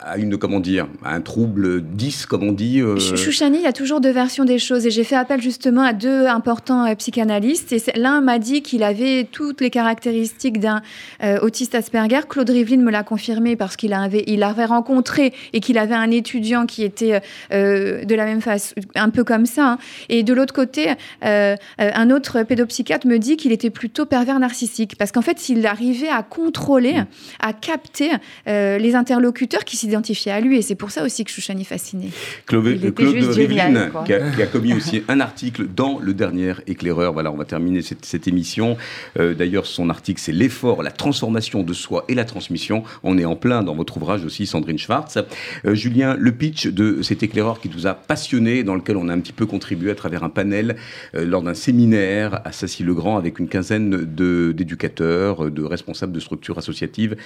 [0.00, 2.98] à une comment dire, à un trouble 10, comme on dit euh...
[2.98, 4.86] Chouchani, il y a toujours deux versions des choses.
[4.86, 7.72] Et j'ai fait appel justement à deux importants euh, psychanalystes.
[7.72, 10.82] Et l'un m'a dit qu'il avait toutes les caractéristiques d'un
[11.22, 12.20] euh, autiste Asperger.
[12.28, 16.10] Claude Rivlin me l'a confirmé parce qu'il avait, il avait rencontré et qu'il avait un
[16.10, 19.72] étudiant qui était de la même façon, un peu comme ça.
[19.72, 19.78] Hein.
[20.08, 24.96] Et de l'autre côté, un autre pédopsychiatre me dit qu'il était plutôt pervers narcissique.
[24.98, 27.06] Parce qu'en fait, s'il arrivait à contrôler, mmh.
[27.40, 28.10] à capter
[28.46, 30.58] euh, les interlocuteurs qui s'identifiaient à lui.
[30.58, 32.10] Et c'est pour ça aussi que Chouchani fasciné.
[32.46, 37.12] Claude, Rivlin, qui, a, commis aussi un article dans Le Dernier Éclaireur.
[37.12, 38.76] Voilà, on va terminer cette, émission.
[39.18, 42.82] Euh, d'ailleurs, son article, c'est L'effort, la transformation de soi et la transmission.
[43.02, 45.18] On est en plein dans votre ouvrage aussi, Sandrine Schwartz.
[45.64, 49.12] Euh, Julien, le pitch de cet éclaireur qui nous a passionné, dans lequel on a
[49.12, 50.76] un petit peu contribué à travers un panel
[51.14, 57.16] lors d'un séminaire à Sassy-le-Grand avec une quinzaine d'éducateurs, de, responsables de structures associatives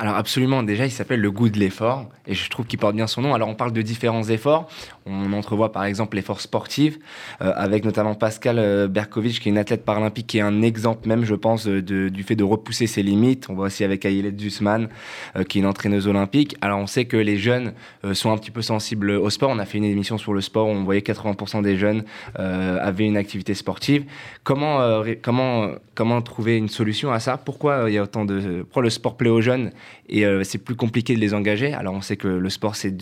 [0.00, 3.08] Alors absolument, déjà il s'appelle le goût de l'effort et je trouve qu'il porte bien
[3.08, 3.34] son nom.
[3.34, 4.68] Alors on parle de différents efforts,
[5.06, 7.00] on entrevoit par exemple l'effort sportif
[7.40, 11.08] euh, avec notamment Pascal euh, Berkovic qui est une athlète paralympique qui est un exemple
[11.08, 13.50] même je pense du fait de repousser ses limites.
[13.50, 14.88] On voit aussi avec Ayelet Zussman
[15.34, 16.56] euh, qui est une entraîneuse olympique.
[16.60, 17.72] Alors on sait que les jeunes
[18.12, 19.50] sont un petit peu sensibles au sport.
[19.50, 22.04] On a fait une émission sur le sport où on voyait 80% des jeunes
[22.36, 24.04] avaient une activité sportive.
[24.44, 27.36] Comment, comment, comment trouver une solution à ça?
[27.36, 28.62] Pourquoi il y a autant de...
[28.62, 29.72] Pourquoi le sport plaît aux jeunes
[30.08, 31.74] et euh, c'est plus compliqué de les engager.
[31.74, 32.96] Alors on sait que le sport c'est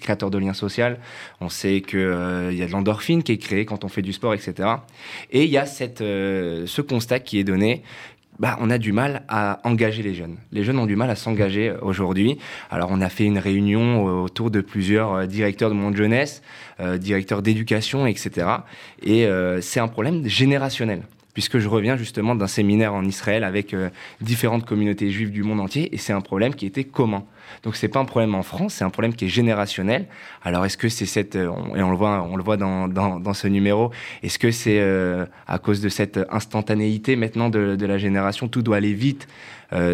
[0.00, 0.96] créateur de liens sociaux.
[1.40, 4.12] On sait que euh, y a de l'endorphine qui est créée quand on fait du
[4.12, 4.68] sport, etc.
[5.30, 7.82] Et il y a cette euh, ce constat qui est donné.
[8.38, 10.36] Bah, on a du mal à engager les jeunes.
[10.52, 12.38] Les jeunes ont du mal à s'engager aujourd'hui.
[12.70, 16.40] Alors, on a fait une réunion autour de plusieurs directeurs de monde jeunesse,
[16.98, 18.46] directeurs d'éducation, etc.
[19.02, 19.26] Et
[19.60, 21.02] c'est un problème générationnel
[21.38, 25.60] puisque je reviens justement d'un séminaire en Israël avec euh, différentes communautés juives du monde
[25.60, 27.22] entier, et c'est un problème qui était commun.
[27.62, 30.08] Donc c'est pas un problème en France, c'est un problème qui est générationnel.
[30.42, 33.46] Alors est-ce que c'est cette euh, et on le voit, on le voit dans, ce
[33.46, 33.92] numéro,
[34.24, 38.78] est-ce que c'est euh, à cause de cette instantanéité maintenant de la génération, tout doit
[38.78, 39.28] aller vite,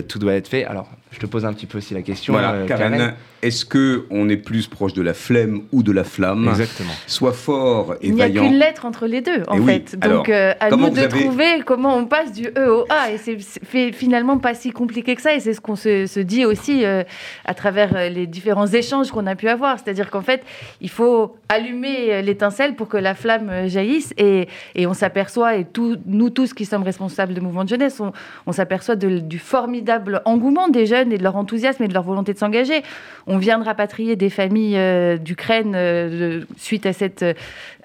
[0.08, 0.64] tout doit être fait.
[0.64, 2.32] Alors je te pose un petit peu aussi la question.
[2.32, 3.14] Voilà, Karen
[3.44, 6.48] est-ce que on est plus proche de la flemme ou de la flamme?
[6.48, 6.94] Exactement.
[7.06, 8.26] Soit fort et vaillant.
[8.26, 9.98] Il n'y a qu'une lettre entre les deux, en fait.
[10.00, 13.10] Donc, euh, à nous de trouver comment on passe du E au A.
[13.12, 13.36] Et c'est
[13.92, 15.34] finalement pas si compliqué que ça.
[15.34, 17.02] Et c'est ce qu'on se, dit aussi euh,
[17.44, 19.78] à travers euh, les différents échanges qu'on a pu avoir.
[19.78, 20.42] C'est-à-dire qu'en fait,
[20.80, 24.14] il faut allumer l'étincelle pour que la flamme jaillisse.
[24.16, 28.00] Et, et on s'aperçoit, et tout, nous tous qui sommes responsables de mouvements de jeunesse,
[28.00, 28.12] on,
[28.46, 32.34] on s'aperçoit du formidable engouement des jeunes et de leur enthousiasme et de leur volonté
[32.34, 32.82] de s'engager.
[33.26, 37.24] On vient de rapatrier des familles euh, d'Ukraine euh, suite à cette,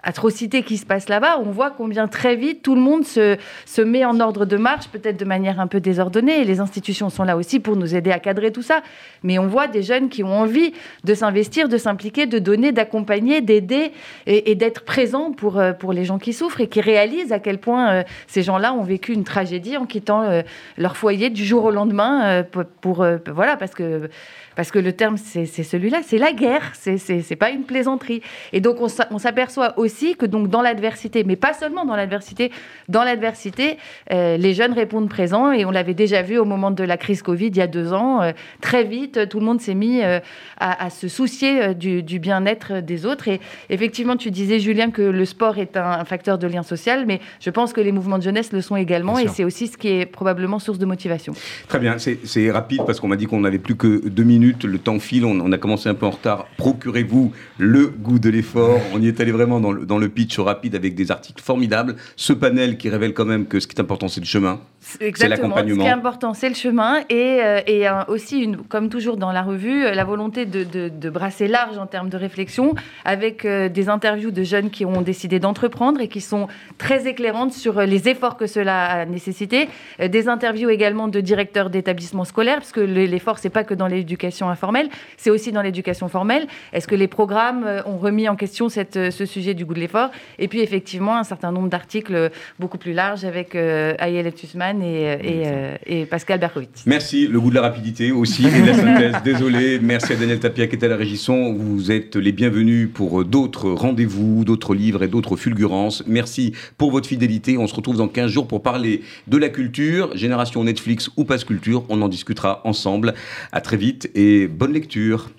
[0.04, 3.82] atrocités qui se passent là-bas, on voit combien très vite tout le monde se, se
[3.82, 6.42] met en ordre de marche, peut-être de manière un peu désordonnée.
[6.42, 8.82] Et les institutions sont là aussi pour nous aider à cadrer tout ça.
[9.24, 10.74] Mais on voit des jeunes qui ont envie
[11.04, 13.92] de s'investir, de s'impliquer, de donner, d'accompagner, d'aider
[14.26, 17.58] et, d'être présents pour, euh, pour les gens qui souffrent et qui réalisent à quel
[17.58, 20.42] point euh, ces gens-là ont vécu une tragédie en quittant euh,
[20.78, 22.44] leur foyer du jour au lendemain
[22.82, 24.10] pour, voilà parce que
[24.56, 28.22] parce que le terme, c'est celui-là, c'est la guerre, c'est pas une plaisanterie.
[28.54, 32.52] Et donc, on s'aperçoit aussi que donc dans l'adversité, mais pas seulement dans l'adversité,
[32.88, 33.78] dans l'adversité,
[34.12, 37.22] euh, les jeunes répondent présents, et on l'avait déjà vu au moment de la crise
[37.22, 38.32] Covid il y a deux ans, euh,
[38.62, 40.20] très vite, tout le monde s'est mis euh,
[40.60, 43.28] à, se soucier du, bien-être des autres.
[43.28, 43.40] Et
[43.70, 47.50] effectivement, tu disais, Julien, que le sport est un, facteur de lien social, mais je
[47.50, 50.06] pense que les mouvements de jeunesse le sont également, et c'est aussi ce qui est
[50.06, 51.34] probablement source de motivation.
[51.68, 54.78] Très bien, c'est rapide parce qu'on m'a dit qu'on n'avait plus que deux minutes le
[54.78, 56.48] temps file, on, a commencé un peu en retard.
[56.58, 58.80] Procurez-vous le goût de l'effort.
[58.94, 61.96] On y est allé vraiment dans le, dans le pitch rapide avec des articles formidables.
[62.16, 64.60] Ce panel qui révèle quand même que ce qui est important, c'est le chemin.
[64.80, 65.76] C'est l'accompagnement.
[65.76, 69.32] Ce qui est important, c'est le chemin et, euh, et aussi, une, comme toujours dans
[69.32, 73.68] la revue, euh, la volonté de, de, brasser large en termes de réflexion avec euh,
[73.68, 78.08] des interviews de jeunes qui ont décidé d'entreprendre et qui sont très éclairantes sur les
[78.08, 79.68] efforts que cela a nécessité.
[80.00, 84.29] des interviews également de directeurs d'établissements scolaires, parce que l'effort, c'est pas que dans l'éducation
[84.50, 86.48] informelle, c'est aussi dans l'éducation formelle.
[86.74, 90.10] Est-ce que les programmes ont remis en question cette, ce sujet du goût de l'effort?
[90.38, 95.76] Et puis, effectivement, un certain nombre d'articles beaucoup plus larges avec Ayel Tusman et, euh,
[95.86, 96.84] et, Pascal Berkowitz.
[96.86, 99.16] Merci, le goût de la rapidité aussi et de la synthèse.
[99.24, 101.54] Désolé, merci à Daniel Tapia qui était à la régisson.
[101.54, 106.04] Vous êtes les bienvenus pour d'autres rendez-vous, d'autres livres et d'autres fulgurances.
[106.08, 107.58] Merci pour votre fidélité.
[107.58, 111.44] On se retrouve dans 15 jours pour parler de la culture, génération Netflix ou Passe
[111.44, 111.84] Culture.
[111.90, 113.14] On en discutera ensemble.
[113.52, 115.30] À très vite et bonne lecture.